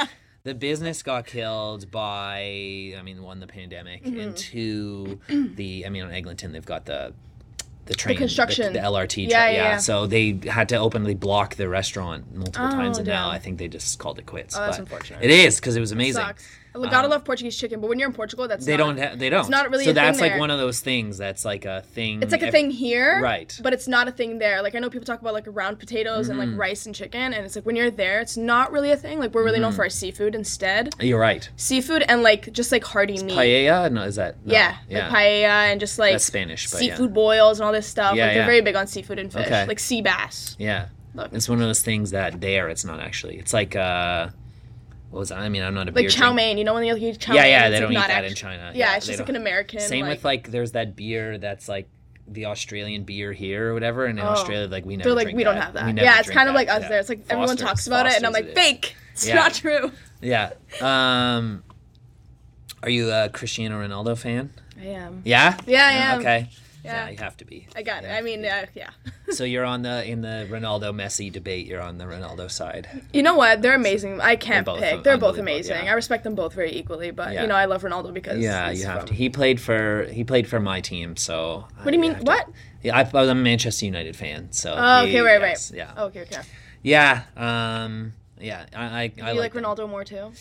The 0.44 0.54
business 0.54 1.02
got 1.02 1.26
killed 1.26 1.90
by 1.90 2.94
I 2.98 3.02
mean 3.02 3.22
one 3.22 3.40
the 3.40 3.46
pandemic 3.46 4.04
Mm-hmm. 4.04 4.20
and 4.20 4.36
two 4.36 5.20
the 5.28 5.84
I 5.86 5.88
mean 5.88 6.02
on 6.04 6.10
Eglinton 6.12 6.52
they've 6.52 6.64
got 6.64 6.84
the 6.86 7.12
the 7.86 7.94
train 7.94 8.16
construction. 8.16 8.72
the, 8.72 8.80
the 8.80 8.84
LRT 8.86 9.28
Yeah, 9.28 9.42
train 9.44 9.54
yeah, 9.56 9.62
yeah. 9.72 9.76
so 9.78 10.06
they 10.06 10.38
had 10.46 10.68
to 10.70 10.76
openly 10.76 11.14
block 11.14 11.56
the 11.56 11.68
restaurant 11.68 12.34
multiple 12.34 12.66
Oh, 12.66 12.70
times 12.70 12.98
and 12.98 13.06
now. 13.06 13.28
I 13.28 13.38
think 13.38 13.58
they 13.58 13.68
just 13.68 13.98
called 13.98 14.18
it 14.18 14.26
quits. 14.26 14.56
Oh, 14.56 14.60
that's 14.60 14.78
but 14.78 14.82
unfortunate. 14.84 15.22
It 15.22 15.30
is 15.30 15.56
because 15.60 15.76
it 15.76 15.80
was 15.80 15.92
amazing. 15.92 16.22
Sucks. 16.22 16.46
I 16.76 16.90
gotta 16.90 17.06
love 17.08 17.24
Portuguese 17.24 17.56
chicken, 17.56 17.80
but 17.80 17.88
when 17.88 17.98
you're 18.00 18.08
in 18.08 18.14
Portugal, 18.14 18.48
that's 18.48 18.64
Um, 18.64 18.66
They 18.66 18.76
not, 18.76 18.96
don't. 18.96 18.98
Ha- 18.98 19.14
they 19.16 19.30
don't. 19.30 19.40
It's 19.40 19.48
not 19.48 19.70
really 19.70 19.84
So 19.84 19.90
a 19.92 19.94
thing 19.94 20.02
that's 20.04 20.20
like 20.20 20.32
there. 20.32 20.38
one 20.40 20.50
of 20.50 20.58
those 20.58 20.80
things 20.80 21.16
that's 21.18 21.44
like 21.44 21.64
a 21.64 21.82
thing. 21.82 22.20
It's 22.22 22.32
like 22.32 22.42
a 22.42 22.46
ev- 22.46 22.52
thing 22.52 22.70
here, 22.72 23.20
Right. 23.22 23.56
But 23.62 23.72
it's 23.72 23.86
not 23.86 24.08
a 24.08 24.10
thing 24.10 24.38
there. 24.38 24.60
Like 24.60 24.74
I 24.74 24.80
know 24.80 24.90
people 24.90 25.06
talk 25.06 25.20
about 25.20 25.34
like 25.34 25.44
round 25.46 25.78
potatoes 25.78 26.28
and 26.28 26.38
Mm-hmm. 26.38 26.50
like 26.52 26.58
rice 26.58 26.86
and 26.86 26.94
chicken, 26.94 27.32
and 27.32 27.44
it's 27.46 27.54
like 27.54 27.64
when 27.64 27.76
you're 27.76 27.90
there, 27.92 28.20
it's 28.20 28.36
not 28.36 28.72
really 28.72 28.90
a 28.90 28.96
thing. 28.96 29.20
Like 29.20 29.32
we're 29.34 29.44
really 29.44 29.60
known 29.60 29.70
Mm-hmm. 29.70 29.76
for 29.76 29.82
our 29.84 29.88
seafood 29.90 30.34
instead, 30.34 30.94
You're 31.00 31.20
right. 31.20 31.48
seafood 31.56 32.04
and 32.08 32.22
like 32.22 32.52
just 32.52 32.72
like 32.72 32.82
hearty 32.84 33.22
meat. 33.22 33.36
Paella? 33.38 33.92
No, 33.92 34.02
is 34.02 34.16
that? 34.16 34.44
no. 34.44 34.52
Yeah, 34.52 34.76
yeah. 34.88 35.08
like 35.08 35.16
paella 35.16 35.70
and 35.70 35.78
just 35.80 35.98
like 35.98 36.12
That's 36.14 36.24
Spanish, 36.24 36.70
but 36.70 36.82
yeah. 36.82 36.94
seafood 36.96 37.14
boils 37.14 37.60
and 37.60 37.66
all 37.66 37.72
this 37.72 37.86
stuff. 37.86 38.16
Yeah, 38.16 38.26
like 38.26 38.34
they're 38.34 38.46
very 38.46 38.60
big 38.62 38.74
on 38.74 38.86
seafood 38.88 39.18
and 39.20 39.32
fish, 39.32 39.46
Okay. 39.46 39.64
like 39.66 39.78
sea 39.78 40.02
bass. 40.02 40.56
Yeah. 40.58 40.86
It's 41.32 41.48
one 41.48 41.60
of 41.60 41.66
those 41.68 41.82
things 41.82 42.10
that 42.10 42.40
there 42.40 42.68
it's 42.68 42.84
not 42.84 42.98
actually. 42.98 43.36
It's 43.38 43.52
like 43.52 43.76
uh, 43.76 44.30
what 45.14 45.20
was? 45.20 45.30
I 45.30 45.48
mean, 45.48 45.62
I'm 45.62 45.74
not 45.74 45.82
a 45.86 45.92
Like 45.92 45.94
beer 45.94 46.08
chow 46.10 46.32
mein, 46.32 46.58
you 46.58 46.64
know 46.64 46.74
when 46.74 46.82
they 46.82 46.92
like 46.92 47.00
eat 47.00 47.20
chow 47.20 47.34
Yeah, 47.34 47.42
mein? 47.42 47.50
yeah, 47.52 47.66
it's, 47.66 47.74
they 47.76 47.80
don't 47.80 47.92
eat 47.92 47.94
not 47.94 48.08
that 48.08 48.24
in 48.24 48.34
China. 48.34 48.72
Yeah, 48.74 48.90
Yeah, 48.90 48.96
it's 48.96 49.06
just 49.06 49.20
like 49.20 49.28
an 49.28 49.36
American. 49.36 49.78
Same 49.78 50.08
with 50.08 50.24
like 50.24 50.50
there's 50.50 50.72
that 50.72 50.96
beer 50.96 51.38
that's 51.38 51.68
like 51.68 51.88
the 52.26 52.46
Australian 52.46 53.04
beer 53.04 53.32
here 53.32 53.70
or 53.70 53.74
whatever, 53.74 54.06
and 54.06 54.18
in 54.18 54.24
Oh. 54.24 54.30
Australia 54.30 54.66
like 54.66 54.84
we 54.84 54.96
never. 54.96 55.10
they're 55.10 55.24
like 55.24 55.36
we 55.36 55.44
don't 55.44 55.54
that. 55.54 55.76
have 55.76 55.94
that. 55.94 55.96
Yeah, 56.02 56.18
it's 56.18 56.30
kind 56.30 56.48
of 56.48 56.56
like 56.56 56.68
us 56.68 56.82
yeah. 56.82 56.88
there. 56.88 56.98
It's 56.98 57.08
like 57.08 57.24
everyone 57.30 57.56
talks 57.56 57.86
about 57.86 58.06
it, 58.06 58.14
and 58.16 58.26
I'm 58.26 58.32
like 58.32 58.46
it 58.46 58.54
fake. 58.56 58.96
It's 59.12 59.24
Yeah. 59.28 59.36
not 59.36 59.54
true. 59.54 59.92
Yeah. 60.20 60.54
Um, 60.80 61.62
are 62.82 62.90
you 62.90 63.12
a 63.12 63.28
Cristiano 63.28 63.80
Ronaldo 63.86 64.18
fan? 64.18 64.50
I 64.80 64.86
am. 64.86 65.22
Yeah. 65.24 65.56
Yeah, 65.64 65.86
I 65.86 65.92
am. 65.92 66.20
Okay. 66.20 66.48
Yeah. 66.84 67.04
Yeah, 67.06 67.10
you 67.10 67.16
have 67.18 67.36
to 67.38 67.44
be. 67.46 67.66
I 67.74 67.82
got 67.82 68.02
Yeah. 68.02 68.14
it. 68.14 68.18
I 68.18 68.20
mean, 68.22 68.44
uh, 68.44 68.66
yeah. 68.74 68.90
So 69.32 69.42
you're 69.44 69.64
on 69.64 69.80
the 69.82 70.04
in 70.06 70.20
the 70.20 70.46
Ronaldo 70.50 70.92
Messi 70.94 71.32
debate. 71.32 71.66
You're 71.66 71.80
on 71.80 71.96
the 71.96 72.04
Ronaldo 72.04 72.50
side. 72.50 72.86
You 73.12 73.22
know 73.22 73.34
what? 73.36 73.62
They're 73.62 73.74
amazing. 73.74 74.20
I 74.20 74.36
can't 74.36 74.66
They're 74.66 74.76
pick. 74.96 75.02
They're 75.02 75.16
both 75.18 75.38
amazing. 75.38 75.82
yeah. 75.84 75.90
I 75.90 75.94
respect 75.94 76.24
them 76.24 76.34
both 76.34 76.52
very 76.52 76.72
equally, 76.76 77.10
but 77.10 77.32
Yeah. 77.32 77.42
you 77.42 77.48
know, 77.48 77.54
I 77.54 77.64
love 77.64 77.82
Ronaldo 77.82 78.12
because 78.12 78.38
Yeah, 78.38 78.70
you 78.70 78.84
have 78.84 78.98
from- 79.00 79.08
to. 79.08 79.14
He 79.14 79.30
played 79.30 79.60
for 79.62 80.04
he 80.12 80.24
played 80.24 80.46
for 80.46 80.60
my 80.60 80.80
team. 80.82 81.16
So 81.16 81.66
What 81.82 81.90
do 81.90 81.96
you 81.96 82.00
mean? 82.02 82.14
What? 82.16 82.48
Yeah, 82.82 82.98
I, 82.98 83.02
was 83.04 83.28
a 83.30 83.34
Manchester 83.34 83.86
United 83.86 84.14
fan. 84.14 84.52
So 84.52 84.74
Oh, 84.76 85.06
he- 85.06 85.18
okay, 85.18 85.20
right, 85.22 85.40
yes, 85.40 85.70
right. 85.72 85.78
Yeah, 85.78 86.02
Okay, 86.04 86.20
okay. 86.22 86.42
yeah. 86.82 87.22
Um, 87.36 88.12
yeah. 88.38 88.66
I 88.76 88.84
I, 89.04 89.06
Do 89.08 89.22
I 89.24 89.32
you 89.32 89.40
like 89.40 89.54
them. 89.54 89.64
Ronaldo 89.64 89.88
more 89.88 90.04
too? 90.04 90.32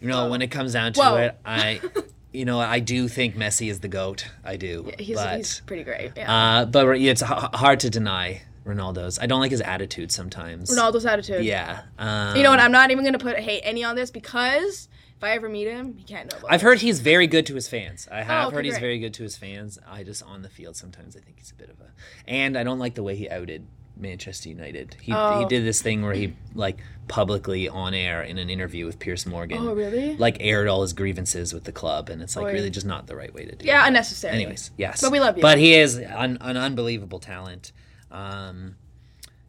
You 0.00 0.08
know, 0.08 0.28
when 0.30 0.42
it 0.42 0.48
comes 0.52 0.72
down 0.74 0.92
to 0.94 1.00
Whoa. 1.00 1.16
it, 1.16 1.38
I, 1.44 1.80
you 2.32 2.44
know, 2.44 2.60
I 2.60 2.78
do 2.80 3.08
think 3.08 3.36
Messi 3.36 3.70
is 3.70 3.80
the 3.80 3.88
goat. 3.88 4.26
I 4.44 4.56
do. 4.56 4.84
Yeah, 4.88 4.94
He's 5.04 5.16
but 5.16 5.36
he's 5.36 5.60
pretty 5.66 5.84
great. 5.84 6.12
Yeah. 6.16 6.32
uh, 6.60 6.64
but 6.66 6.86
it's 7.00 7.22
h- 7.22 7.28
hard 7.28 7.80
to 7.80 7.90
deny 7.90 8.42
Ronaldo's. 8.64 9.18
I 9.18 9.26
don't 9.26 9.40
like 9.40 9.50
his 9.50 9.60
attitude 9.60 10.12
sometimes. 10.12 10.70
Ronaldo's 10.70 11.06
attitude. 11.06 11.44
Yeah. 11.44 11.82
Um, 11.98 12.36
You 12.36 12.42
know 12.42 12.50
what? 12.50 12.60
I'm 12.60 12.72
not 12.72 12.90
even 12.90 13.04
gonna 13.04 13.18
put 13.18 13.36
hate 13.38 13.62
any 13.64 13.82
on 13.84 13.96
this 13.96 14.10
because 14.10 14.88
if 15.16 15.24
I 15.24 15.32
ever 15.32 15.48
meet 15.48 15.66
him, 15.66 15.96
he 15.96 16.04
can't 16.04 16.30
know. 16.32 16.38
I've 16.48 16.60
it. 16.62 16.64
heard 16.64 16.78
he's 16.80 17.00
very 17.00 17.26
good 17.26 17.46
to 17.46 17.54
his 17.54 17.68
fans. 17.68 18.08
I 18.10 18.22
have 18.22 18.44
Oh, 18.44 18.46
okay, 18.48 18.56
heard 18.56 18.64
he's 18.64 18.74
great. 18.74 18.80
very 18.80 18.98
good 19.00 19.14
to 19.14 19.22
his 19.22 19.36
fans. 19.36 19.78
I 19.88 20.02
just 20.04 20.22
on 20.22 20.42
the 20.42 20.48
field 20.48 20.76
sometimes 20.76 21.16
I 21.16 21.20
think 21.20 21.38
he's 21.38 21.50
a 21.50 21.54
bit 21.54 21.68
of 21.70 21.80
a, 21.80 21.90
and 22.28 22.56
I 22.56 22.62
don't 22.64 22.78
like 22.78 22.94
the 22.94 23.02
way 23.02 23.16
he 23.16 23.28
outed 23.28 23.66
Manchester 24.00 24.48
United. 24.48 24.96
He 25.00 25.12
he 25.12 25.16
Oh. 25.16 25.46
did 25.48 25.64
this 25.64 25.82
thing 25.82 26.02
where 26.02 26.14
he 26.14 26.34
like 26.54 26.78
publicly 27.08 27.68
on 27.68 27.92
air 27.94 28.22
in 28.22 28.38
an 28.38 28.48
interview 28.50 28.86
with 28.86 28.98
Piers 28.98 29.26
Morgan. 29.26 29.58
Oh, 29.66 29.74
really? 29.74 30.16
Like 30.16 30.36
aired 30.40 30.68
all 30.68 30.82
his 30.82 30.92
grievances 30.92 31.52
with 31.52 31.64
the 31.64 31.72
club, 31.72 32.08
and 32.08 32.22
it's 32.22 32.36
like 32.36 32.46
Oy. 32.46 32.52
really 32.52 32.70
just 32.70 32.86
not 32.86 33.06
the 33.06 33.16
right 33.16 33.32
way 33.34 33.44
to 33.44 33.54
do. 33.56 33.66
Yeah, 33.66 33.84
it. 33.84 33.88
unnecessary. 33.88 34.34
Anyways, 34.34 34.70
yes. 34.76 35.00
But 35.00 35.10
we 35.12 35.20
love 35.20 35.36
you. 35.36 35.42
But 35.42 35.58
he 35.58 35.74
is 35.74 35.96
an, 35.96 36.38
an 36.40 36.56
unbelievable 36.56 37.18
talent. 37.18 37.72
Um, 38.10 38.76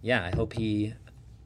yeah, 0.02 0.24
I 0.32 0.36
hope 0.36 0.54
he. 0.54 0.94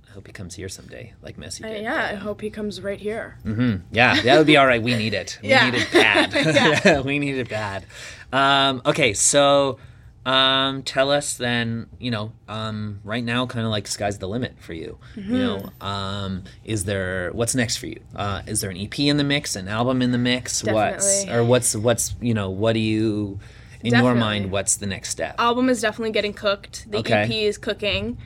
I 0.10 0.12
hope 0.16 0.28
he 0.28 0.32
comes 0.34 0.56
here 0.56 0.70
someday, 0.70 1.12
like 1.22 1.36
Messi 1.36 1.66
Uh, 1.66 1.68
yeah, 1.82 1.94
I 1.94 2.12
but, 2.12 2.16
uh, 2.16 2.20
hope 2.24 2.40
he 2.40 2.50
comes 2.50 2.80
right 2.82 3.00
here. 3.02 3.38
Mm-hmm. 3.44 3.84
Yeah, 3.94 4.22
that 4.22 4.38
would 4.38 4.48
be 4.48 4.56
all 4.56 4.66
right. 4.66 4.82
We 4.82 4.96
need 4.96 5.14
it. 5.14 5.38
We 5.44 5.50
Yeah. 5.56 5.70
need 5.70 5.82
it 5.82 5.92
bad. 5.92 6.34
Yeah. 6.86 7.02
we 7.10 7.20
need 7.20 7.36
it 7.38 7.50
bad. 7.50 7.86
Um, 8.32 8.82
okay, 8.86 9.14
so 9.14 9.78
um, 10.26 10.84
tell 10.84 11.12
us 11.12 11.38
then. 11.38 11.88
You 12.00 12.12
know, 12.12 12.32
um, 12.48 13.00
right 13.04 13.24
now, 13.24 13.46
kind 13.46 13.66
of 13.66 13.72
like 13.72 13.88
sky's 13.88 14.18
the 14.18 14.28
limit 14.28 14.56
for 14.60 14.74
you. 14.74 14.98
You 15.16 15.38
know, 15.38 15.58
Mm-hmm. 15.58 15.84
um, 15.86 16.44
is 16.64 16.86
there 16.86 17.32
what's 17.34 17.56
next 17.56 17.78
for 17.78 17.88
you? 17.88 18.00
Uh, 18.16 18.42
is 18.48 18.62
there 18.62 18.70
an 18.72 18.78
EP 18.78 18.98
in 19.00 19.18
the 19.18 19.24
mix, 19.24 19.56
an 19.56 19.68
album 19.68 20.02
in 20.02 20.12
the 20.12 20.18
mix? 20.18 20.64
What's 20.64 21.24
Definitely. 21.24 21.34
or 21.40 21.44
what's 21.46 21.76
what's 21.76 22.16
you 22.22 22.34
know 22.34 22.50
what 22.50 22.74
do 22.74 22.80
you 22.80 23.40
in 23.82 23.94
your 23.94 24.16
mind? 24.16 24.52
What's 24.52 24.78
the 24.78 24.88
next 24.88 25.10
step? 25.10 25.36
Album 25.38 25.70
is 25.70 25.82
definitely 25.82 26.12
getting 26.12 26.34
cooked. 26.34 26.90
The 26.92 26.98
Okay. 27.00 27.24
EP 27.24 27.32
is 27.32 27.58
cooking. 27.58 28.18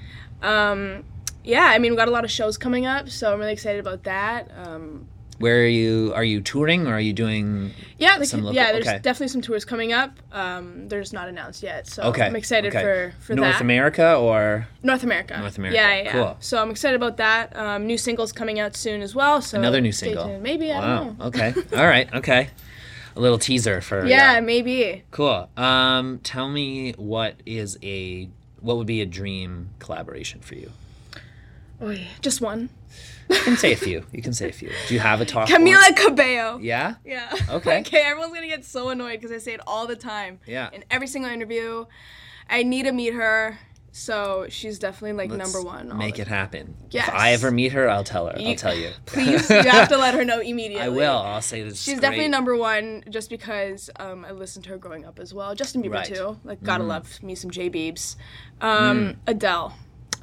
Um, 0.42 1.04
yeah, 1.44 1.66
I 1.66 1.80
mean, 1.80 1.92
we 1.92 1.98
got 1.98 2.08
a 2.08 2.12
lot 2.12 2.24
of 2.24 2.32
shows 2.32 2.58
coming 2.58 2.86
up, 2.86 3.10
so 3.10 3.34
I'm 3.34 3.40
really 3.40 3.54
excited 3.54 3.80
about 3.80 4.04
that. 4.04 4.50
Um, 4.56 5.08
Where 5.40 5.64
are 5.64 5.68
you? 5.68 6.12
Are 6.16 6.24
you 6.24 6.42
touring 6.42 6.86
or 6.86 6.94
are 6.94 7.00
you 7.00 7.14
doing? 7.14 7.72
yeah, 7.98 8.18
like, 8.18 8.32
local- 8.34 8.54
yeah, 8.54 8.72
there's 8.74 8.88
okay. 8.88 9.00
definitely 9.00 9.30
some 9.30 9.42
tours 9.42 9.66
coming 9.66 9.94
up. 9.94 10.12
Um, 10.32 10.88
they're 10.90 11.00
just 11.02 11.14
not 11.14 11.28
announced 11.30 11.64
yet, 11.64 11.88
so 11.88 12.04
Okay, 12.04 12.24
I'm 12.24 12.36
excited 12.36 12.76
okay. 12.76 12.84
for 12.84 13.14
for 13.20 13.36
North 13.36 13.54
that. 13.54 13.62
America 13.62 14.16
or 14.16 14.68
North 14.84 15.04
America. 15.04 15.38
North 15.40 15.58
America, 15.58 15.76
Yeah, 15.78 15.96
yeah, 15.96 16.04
yeah. 16.04 16.12
cool. 16.12 16.38
So 16.42 16.62
I'm 16.62 16.70
excited 16.70 16.96
about 16.96 17.18
that. 17.18 17.56
Um, 17.56 17.88
new 17.88 17.98
singles 17.98 18.32
coming 18.34 18.60
out 18.60 18.76
soon 18.76 19.02
as 19.02 19.16
well. 19.16 19.42
So 19.42 19.58
another 19.58 19.80
new 19.82 19.94
single? 19.94 20.26
tuned. 20.26 20.44
Maybe 20.44 20.72
I 20.74 20.80
wow. 20.80 20.98
don't 21.04 21.20
know. 21.20 21.26
okay. 21.28 21.54
All 21.78 21.88
right. 21.88 22.14
Okay. 22.14 22.50
A 23.16 23.20
little 23.20 23.40
teaser 23.40 23.82
for 23.82 24.06
Yeah, 24.16 24.40
maybe. 24.42 25.04
Cool. 25.12 25.50
Um, 25.58 26.20
tell 26.24 26.50
me 26.50 26.94
what 26.98 27.36
is 27.46 27.78
a 27.82 28.30
what 28.62 28.76
would 28.78 28.88
be 28.88 29.00
a 29.02 29.06
dream 29.06 29.70
collaboration 29.80 30.42
for 30.42 30.56
you? 30.56 30.72
Oy, 31.82 32.08
just 32.22 32.42
one. 32.42 32.70
You 33.30 33.38
can 33.42 33.58
say 33.58 33.74
a 33.74 33.78
few. 33.78 34.04
You 34.12 34.22
can 34.22 34.34
say 34.34 34.50
a 34.50 34.52
few. 34.52 34.72
Do 34.88 34.94
you 34.94 35.00
have 35.00 35.22
a 35.22 35.26
top? 35.26 35.48
Camila 35.48 35.76
one? 35.82 35.94
Cabello. 35.96 36.58
Yeah. 36.60 36.96
Yeah. 37.06 37.32
Okay. 37.50 37.80
okay, 37.82 38.02
everyone's 38.04 38.34
gonna 38.34 38.48
get 38.48 38.66
so 38.66 38.90
annoyed 38.90 39.20
because 39.22 39.32
I 39.32 39.38
say 39.38 39.54
it 39.54 39.62
all 39.68 39.86
the 39.88 39.96
time. 39.96 40.40
Yeah. 40.48 40.70
In 40.74 40.84
every 40.90 41.08
single 41.08 41.32
interview. 41.32 41.86
I 42.50 42.64
need 42.64 42.84
to 42.84 42.92
meet 42.92 43.14
her. 43.14 43.60
So 43.92 44.46
she's 44.50 44.78
definitely 44.80 45.14
like 45.14 45.32
Let's 45.32 45.52
number 45.54 45.68
one. 45.68 45.98
Make 45.98 46.20
it 46.20 46.28
happen. 46.28 46.76
Yes. 46.92 47.08
If 47.08 47.14
I 47.14 47.34
ever 47.34 47.50
meet 47.52 47.72
her, 47.74 47.90
I'll 47.90 48.04
tell 48.04 48.28
her. 48.28 48.36
I'll 48.40 48.56
tell 48.56 48.76
you. 48.76 48.92
Please, 49.06 49.50
you 49.50 49.64
have 49.64 49.90
to 49.90 49.98
let 49.98 50.14
her 50.14 50.24
know 50.24 50.40
immediately. 50.52 50.86
I 50.86 50.90
will. 50.90 51.18
I'll 51.18 51.42
say 51.42 51.64
this. 51.64 51.74
is 51.74 51.82
She's 51.84 51.96
definitely 51.96 52.26
great. 52.26 52.32
number 52.32 52.56
one 52.56 53.04
just 53.10 53.30
because 53.30 53.90
um, 54.00 54.26
I 54.26 54.32
listened 54.32 54.64
to 54.66 54.72
her 54.72 54.78
growing 54.78 55.06
up 55.06 55.20
as 55.20 55.34
well. 55.34 55.54
Justin 55.56 55.82
Bieber 55.84 55.94
Right. 55.96 56.08
Mm. 56.10 56.16
too. 56.16 56.40
Like 56.44 56.64
gotta 56.64 56.84
love 56.84 57.22
me 57.24 57.34
some 57.36 57.50
J 57.52 57.70
Beebs. 57.70 58.16
Um, 58.62 59.18
Adele. 59.28 59.76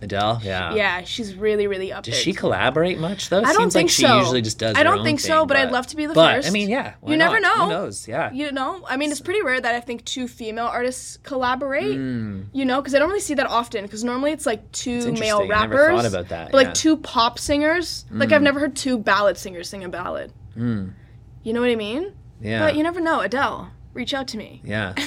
Adele. 0.02 0.40
Yeah. 0.44 0.74
Yeah, 0.74 1.02
she's 1.04 1.34
really 1.34 1.66
really 1.66 1.92
up 1.92 2.04
Does 2.04 2.14
there. 2.14 2.22
she 2.22 2.32
collaborate 2.32 2.98
much 2.98 3.28
though? 3.28 3.38
I 3.38 3.52
don't 3.52 3.70
seems 3.70 3.72
think 3.74 3.86
like 3.88 3.90
she 3.90 4.02
so. 4.02 4.18
usually 4.18 4.42
just 4.42 4.58
does. 4.58 4.76
I 4.76 4.82
don't 4.82 5.04
think 5.04 5.20
so, 5.20 5.40
thing, 5.40 5.48
but 5.48 5.56
I'd 5.56 5.72
love 5.72 5.86
to 5.88 5.96
be 5.96 6.06
the 6.06 6.14
but, 6.14 6.36
first. 6.36 6.48
I 6.48 6.50
mean, 6.50 6.68
yeah. 6.68 6.94
You 7.06 7.16
never 7.16 7.40
not? 7.40 7.56
know. 7.56 7.64
Who 7.64 7.70
knows? 7.70 8.06
Yeah. 8.06 8.30
You 8.32 8.52
know, 8.52 8.84
I 8.88 8.96
mean, 8.96 9.10
it's 9.10 9.20
pretty 9.20 9.42
rare 9.42 9.60
that 9.60 9.74
I 9.74 9.80
think 9.80 10.04
two 10.04 10.28
female 10.28 10.66
artists 10.66 11.18
collaborate. 11.22 11.96
Hmm. 11.96 12.42
You 12.52 12.64
know, 12.64 12.80
because 12.80 12.94
I 12.94 12.98
don't 12.98 13.08
really 13.08 13.20
see 13.20 13.34
that 13.34 13.46
often. 13.46 13.84
Because 13.84 14.04
normally 14.04 14.32
it's 14.32 14.46
like 14.46 14.70
two 14.72 15.12
male 15.12 15.46
rappers. 15.46 15.76
never 15.76 15.96
thought 15.96 16.06
about 16.06 16.28
that, 16.28 16.52
But 16.52 16.56
like 16.56 16.64
yeah. 16.66 16.70
Hmm. 16.70 16.74
two 16.74 16.96
pop 16.98 17.38
singers. 17.38 18.04
Like 18.10 18.32
I've 18.32 18.42
never 18.42 18.60
heard 18.60 18.76
two 18.76 18.98
ballad 18.98 19.36
singers 19.38 19.68
sing 19.68 19.84
a 19.84 19.88
ballad. 19.88 20.32
You 20.56 21.52
know 21.52 21.60
what 21.60 21.70
I 21.70 21.76
mean? 21.76 22.12
yeah. 22.40 22.66
But 22.66 22.76
you 22.76 22.82
never 22.82 23.00
know. 23.00 23.20
Adele, 23.20 23.70
reach 23.94 24.12
out 24.14 24.28
to 24.28 24.36
me. 24.36 24.60
Yeah. 24.64 24.94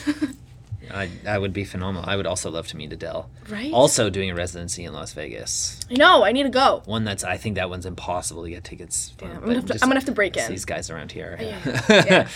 I, 0.92 1.10
that 1.24 1.42
would 1.42 1.54
be 1.54 1.64
phenomenal. 1.64 2.10
I 2.10 2.16
would 2.16 2.26
also 2.28 2.50
love 2.50 2.68
to 2.70 2.78
meet 2.78 2.92
Adele. 2.94 3.30
Right? 3.50 3.72
Also 3.74 4.10
doing 4.10 4.30
a 4.30 4.36
residency 4.36 4.84
in 4.84 4.94
Las 4.94 5.14
Vegas. 5.14 5.80
I 5.90 5.96
know. 5.96 6.24
I 6.24 6.32
need 6.32 6.44
to 6.44 6.50
go. 6.50 6.82
One 6.86 7.04
that's 7.04 7.24
I 7.24 7.38
think 7.38 7.56
that 7.56 7.70
one's 7.70 7.86
impossible 7.86 8.44
to 8.44 8.50
get 8.50 8.64
tickets. 8.64 9.14
For, 9.18 9.26
I'm 9.26 9.40
gonna, 9.42 9.56
have 9.56 9.66
to, 9.68 9.74
I'm 9.76 9.90
gonna 9.90 9.96
have 9.96 10.06
to 10.06 10.12
break 10.12 10.38
in. 10.38 10.50
These 10.50 10.66
guys 10.66 10.90
around 10.90 11.12
here. 11.12 11.38
Yeah. 11.90 12.28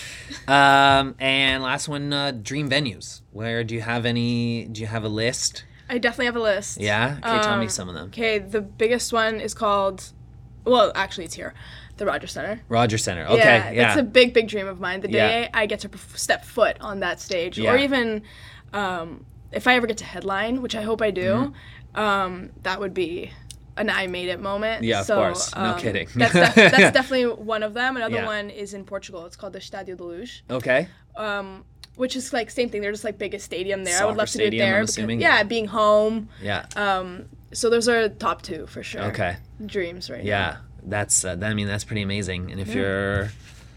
um, 0.47 1.15
and 1.19 1.63
last 1.63 1.87
one, 1.87 2.11
uh, 2.13 2.31
dream 2.31 2.69
venues. 2.69 3.21
Where 3.31 3.63
do 3.63 3.75
you 3.75 3.81
have 3.81 4.05
any? 4.05 4.65
Do 4.65 4.81
you 4.81 4.87
have 4.87 5.03
a 5.03 5.09
list? 5.09 5.63
I 5.89 5.97
definitely 5.97 6.25
have 6.27 6.35
a 6.35 6.41
list. 6.41 6.79
Yeah. 6.79 7.17
Okay, 7.23 7.43
tell 7.43 7.57
me 7.57 7.63
Um, 7.65 7.69
some 7.69 7.89
of 7.89 7.95
them. 7.95 8.07
Okay, 8.07 8.39
the 8.39 8.61
biggest 8.61 9.13
one 9.13 9.39
is 9.39 9.53
called. 9.53 10.11
Well, 10.65 10.91
actually, 10.95 11.25
it's 11.25 11.33
here, 11.35 11.53
the 11.97 12.05
Rogers 12.05 12.31
Center. 12.31 12.59
Roger 12.69 12.97
Center. 12.97 13.25
Okay. 13.25 13.37
yeah, 13.37 13.71
Yeah. 13.71 13.91
it's 13.91 13.99
a 13.99 14.03
big, 14.03 14.33
big 14.33 14.47
dream 14.47 14.67
of 14.67 14.79
mine. 14.79 15.01
The 15.01 15.11
Yeah. 15.11 15.27
day 15.27 15.49
I 15.53 15.65
get 15.65 15.79
to 15.81 15.89
step 16.15 16.43
foot 16.43 16.77
on 16.81 16.99
that 17.01 17.19
stage, 17.19 17.57
Yeah. 17.57 17.71
or 17.73 17.77
even 17.77 18.23
um, 18.73 19.25
if 19.51 19.67
I 19.67 19.75
ever 19.75 19.85
get 19.85 19.97
to 19.97 20.05
headline, 20.05 20.61
which 20.63 20.75
I 20.75 20.81
hope 20.81 21.01
I 21.01 21.11
do, 21.11 21.53
um, 21.93 22.49
that 22.63 22.79
would 22.79 22.93
be 22.93 23.31
an 23.77 23.89
I 23.89 24.07
made 24.07 24.29
it 24.29 24.39
moment. 24.39 24.77
Mm-hmm. 24.77 24.83
Yeah, 24.85 24.99
of 25.01 25.05
So, 25.05 25.15
course. 25.15 25.55
No 25.55 25.61
um, 25.61 25.79
kidding. 25.79 26.07
That's, 26.15 26.33
def- 26.33 26.55
that's 26.71 26.93
definitely 26.93 27.25
one 27.27 27.61
of 27.63 27.73
them. 27.75 27.95
Another 27.97 28.15
Yeah. 28.17 28.25
one 28.25 28.49
is 28.49 28.73
in 28.73 28.83
Portugal. 28.85 29.25
It's 29.25 29.35
called 29.35 29.53
the 29.53 29.59
Stadio 29.59 29.95
de 29.97 30.03
Luz, 30.03 30.41
okay. 30.49 30.87
um, 31.15 31.63
which 31.95 32.15
is 32.15 32.33
like 32.33 32.49
same 32.49 32.69
thing. 32.69 32.81
They're 32.81 32.91
just 32.91 33.03
like 33.03 33.17
biggest 33.19 33.45
stadium 33.45 33.83
there. 33.83 33.93
I 33.93 33.97
Soccer 33.97 34.07
would 34.09 34.17
love 34.17 34.27
to 34.27 34.33
stadium, 34.33 34.51
do 34.51 34.57
it 34.57 34.59
there. 34.71 34.81
Because- 34.81 34.89
assuming, 34.97 35.21
yeah, 35.21 35.37
yeah. 35.37 35.43
being 35.43 35.67
home. 35.67 36.29
Yeah. 36.41 36.65
Um, 36.75 37.25
so 37.51 37.69
those 37.69 37.87
are 37.87 38.09
top 38.09 38.41
two 38.41 38.65
for 38.65 38.81
sure. 38.81 39.03
okay. 39.03 39.37
Dreams 39.63 40.09
right 40.09 40.23
now. 40.23 40.29
Yeah. 40.29 40.57
That's. 40.85 41.23
Uh, 41.25 41.35
that, 41.35 41.49
I 41.51 41.53
mean, 41.53 41.67
that's 41.67 41.83
pretty 41.83 42.01
amazing. 42.01 42.51
And 42.51 42.59
if 42.59 42.73
you're, 42.73 43.29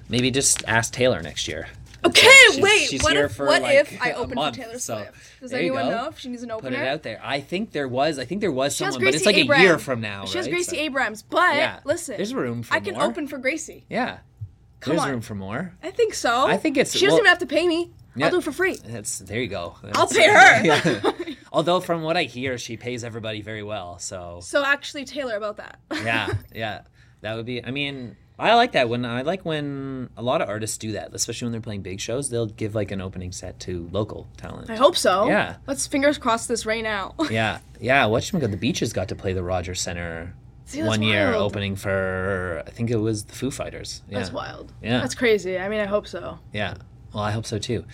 maybe 0.08 0.30
just 0.30 0.64
ask 0.66 0.92
Taylor 0.92 1.22
next 1.22 1.48
year. 1.48 1.68
Okay, 2.04 2.20
She's- 2.52 2.60
wait. 2.60 2.88
she's 2.88 3.02
what 3.02 3.14
here 3.14 3.24
if 3.24 3.34
for, 3.34 3.46
what 3.46 3.62
like, 3.62 3.78
if 3.78 4.00
I 4.00 4.12
open 4.12 4.36
month, 4.36 4.54
for 4.56 4.62
Taylor 4.62 4.78
so 4.78 5.06
Does 5.40 5.52
anyone 5.52 5.88
know 5.88 6.06
if 6.08 6.18
she 6.20 6.28
needs 6.28 6.42
an 6.44 6.52
opener? 6.52 6.70
Put 6.70 6.78
it 6.78 6.86
out 6.86 7.02
there. 7.02 7.20
I 7.24 7.40
think 7.40 7.72
there 7.72 7.88
was. 7.88 8.18
I 8.20 8.24
think 8.24 8.40
there 8.42 8.52
was 8.52 8.76
She 8.76 8.84
someone, 8.84 9.02
but 9.02 9.14
it's 9.14 9.26
like 9.26 9.34
Abrams. 9.36 9.60
a 9.60 9.64
year 9.64 9.78
from 9.78 10.00
now. 10.02 10.24
She 10.26 10.38
has? 10.38 10.46
Gracie 10.46 10.76
So- 10.76 10.82
Abrams, 10.82 11.22
but 11.22 11.56
Yeah. 11.56 11.80
listen, 11.84 12.16
There's 12.16 12.32
room 12.34 12.62
for 12.62 12.74
I 12.74 12.80
can 12.80 12.94
more. 12.94 13.04
open 13.04 13.26
for 13.26 13.38
Gracie. 13.38 13.86
Yeah. 13.90 14.18
Come 14.80 14.92
There's 14.92 15.02
on. 15.04 15.10
room 15.10 15.20
for 15.20 15.34
more. 15.34 15.72
I 15.82 15.90
think 15.90 16.14
so. 16.14 16.46
I 16.46 16.58
think 16.58 16.76
it's- 16.76 16.92
She 16.92 17.00
doesn't 17.06 17.08
well- 17.08 17.18
even 17.22 17.28
have 17.28 17.38
to 17.38 17.46
pay 17.46 17.66
me. 17.66 17.90
Yeah. 18.14 18.26
I'll 18.26 18.30
do 18.30 18.38
it 18.38 18.44
for 18.44 18.52
free. 18.52 18.76
That's 18.84 19.18
there 19.18 19.40
you 19.40 19.48
go. 19.48 19.74
I'll 19.94 20.06
pay 20.06 20.28
her. 20.28 20.64
Yeah. 20.64 21.12
Although 21.52 21.80
from 21.80 22.02
what 22.02 22.16
I 22.16 22.24
hear, 22.24 22.56
she 22.58 22.76
pays 22.76 23.02
everybody 23.02 23.40
very 23.42 23.62
well. 23.62 23.98
So 23.98 24.40
So 24.42 24.64
actually, 24.64 25.06
Taylor 25.06 25.34
about 25.36 25.56
that. 25.56 25.78
yeah, 25.90 26.28
yeah, 26.54 26.82
that 27.26 27.34
would 27.36 27.46
be. 27.46 27.64
I 27.64 27.70
mean, 27.72 28.16
I 28.38 28.54
like 28.54 28.72
that 28.72 28.88
when 28.88 29.04
I 29.04 29.22
like 29.22 29.44
when 29.44 30.10
a 30.16 30.22
lot 30.22 30.40
of 30.42 30.48
artists 30.48 30.78
do 30.78 30.92
that, 30.92 31.10
especially 31.12 31.46
when 31.46 31.52
they're 31.52 31.60
playing 31.60 31.82
big 31.82 32.00
shows. 32.00 32.28
They'll 32.30 32.46
give 32.46 32.74
like 32.74 32.90
an 32.92 33.00
opening 33.00 33.32
set 33.32 33.58
to 33.60 33.88
local 33.92 34.26
talent. 34.36 34.70
I 34.70 34.76
hope 34.76 34.96
so. 34.96 35.26
Yeah. 35.28 35.56
Let's 35.66 35.86
fingers 35.86 36.18
cross 36.18 36.46
this 36.46 36.64
right 36.66 36.82
now. 36.94 37.14
Yeah, 37.30 37.58
yeah. 37.80 38.04
Whatchamacallit, 38.04 38.50
the 38.52 38.56
Beaches 38.56 38.92
got 38.92 39.08
to 39.08 39.14
play 39.16 39.32
the 39.32 39.42
Rogers 39.42 39.80
Center 39.80 40.34
See, 40.66 40.82
one 40.82 41.02
year, 41.02 41.30
wild. 41.32 41.42
opening 41.42 41.76
for 41.76 42.62
I 42.66 42.70
think 42.70 42.90
it 42.90 42.96
was 42.98 43.24
the 43.24 43.32
Foo 43.34 43.50
Fighters. 43.50 44.02
Yeah. 44.08 44.18
That's 44.18 44.32
wild. 44.32 44.72
Yeah. 44.82 45.00
That's 45.00 45.14
crazy. 45.14 45.58
I 45.58 45.68
mean, 45.68 45.80
I 45.80 45.86
hope 45.86 46.06
so. 46.06 46.38
Yeah. 46.52 46.74
Well, 47.12 47.24
I 47.24 47.30
hope 47.32 47.46
so 47.46 47.58
too. 47.58 47.84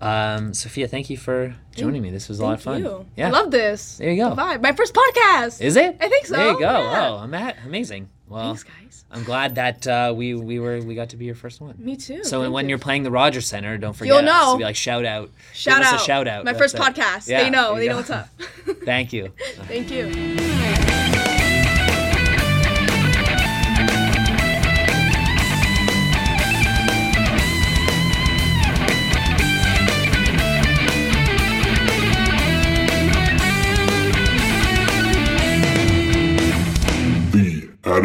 Um, 0.00 0.52
Sofia, 0.52 0.88
thank 0.88 1.10
you 1.10 1.16
for 1.16 1.54
joining 1.76 2.02
me. 2.02 2.10
This 2.10 2.28
was 2.28 2.40
a 2.40 2.42
lot 2.44 2.54
of 2.54 2.62
fun. 2.62 2.82
Thank 2.82 2.92
you. 2.92 3.06
Yeah. 3.16 3.28
I 3.28 3.30
love 3.30 3.52
this. 3.52 3.98
There 3.98 4.10
you 4.10 4.16
go. 4.24 4.34
Vibe. 4.34 4.60
My 4.60 4.72
first 4.72 4.92
podcast. 4.94 5.60
Is 5.62 5.76
it? 5.76 5.96
I 6.00 6.08
think 6.08 6.26
so, 6.26 6.34
There 6.34 6.48
you 6.50 6.58
go. 6.58 6.64
yeah. 6.90 7.08
Oh, 7.10 7.16
I'm 7.18 7.32
at, 7.34 7.56
amazing. 7.64 8.08
Well, 8.32 8.54
Thanks, 8.54 8.64
guys. 8.64 9.04
I'm 9.10 9.24
glad 9.24 9.56
that 9.56 9.86
uh, 9.86 10.14
we 10.16 10.34
we 10.34 10.58
were 10.58 10.80
we 10.80 10.94
got 10.94 11.10
to 11.10 11.16
be 11.16 11.26
your 11.26 11.34
first 11.34 11.60
one. 11.60 11.74
Me 11.78 11.96
too. 11.96 12.24
So 12.24 12.50
when 12.50 12.64
you. 12.64 12.70
you're 12.70 12.78
playing 12.78 13.02
the 13.02 13.10
Rogers 13.10 13.46
Center, 13.46 13.76
don't 13.76 13.92
forget 13.92 14.08
You'll 14.08 14.28
us. 14.28 14.52
know. 14.52 14.56
Be 14.56 14.64
like 14.64 14.76
shout 14.76 15.04
out. 15.04 15.30
shout 15.52 15.78
Give 15.78 15.86
out, 15.86 15.94
us 15.94 16.02
a 16.02 16.04
shout 16.06 16.26
out. 16.28 16.44
my 16.44 16.52
That's 16.52 16.62
first 16.62 16.74
it. 16.76 16.80
podcast. 16.80 17.28
Yeah, 17.28 17.44
they 17.44 17.50
know. 17.50 17.76
They 17.76 17.88
know 17.88 17.96
what's 17.96 18.10
up. 18.10 18.28
Thank 18.84 19.12
you. 19.12 19.32
Thank 19.68 19.90
you. 19.90 21.21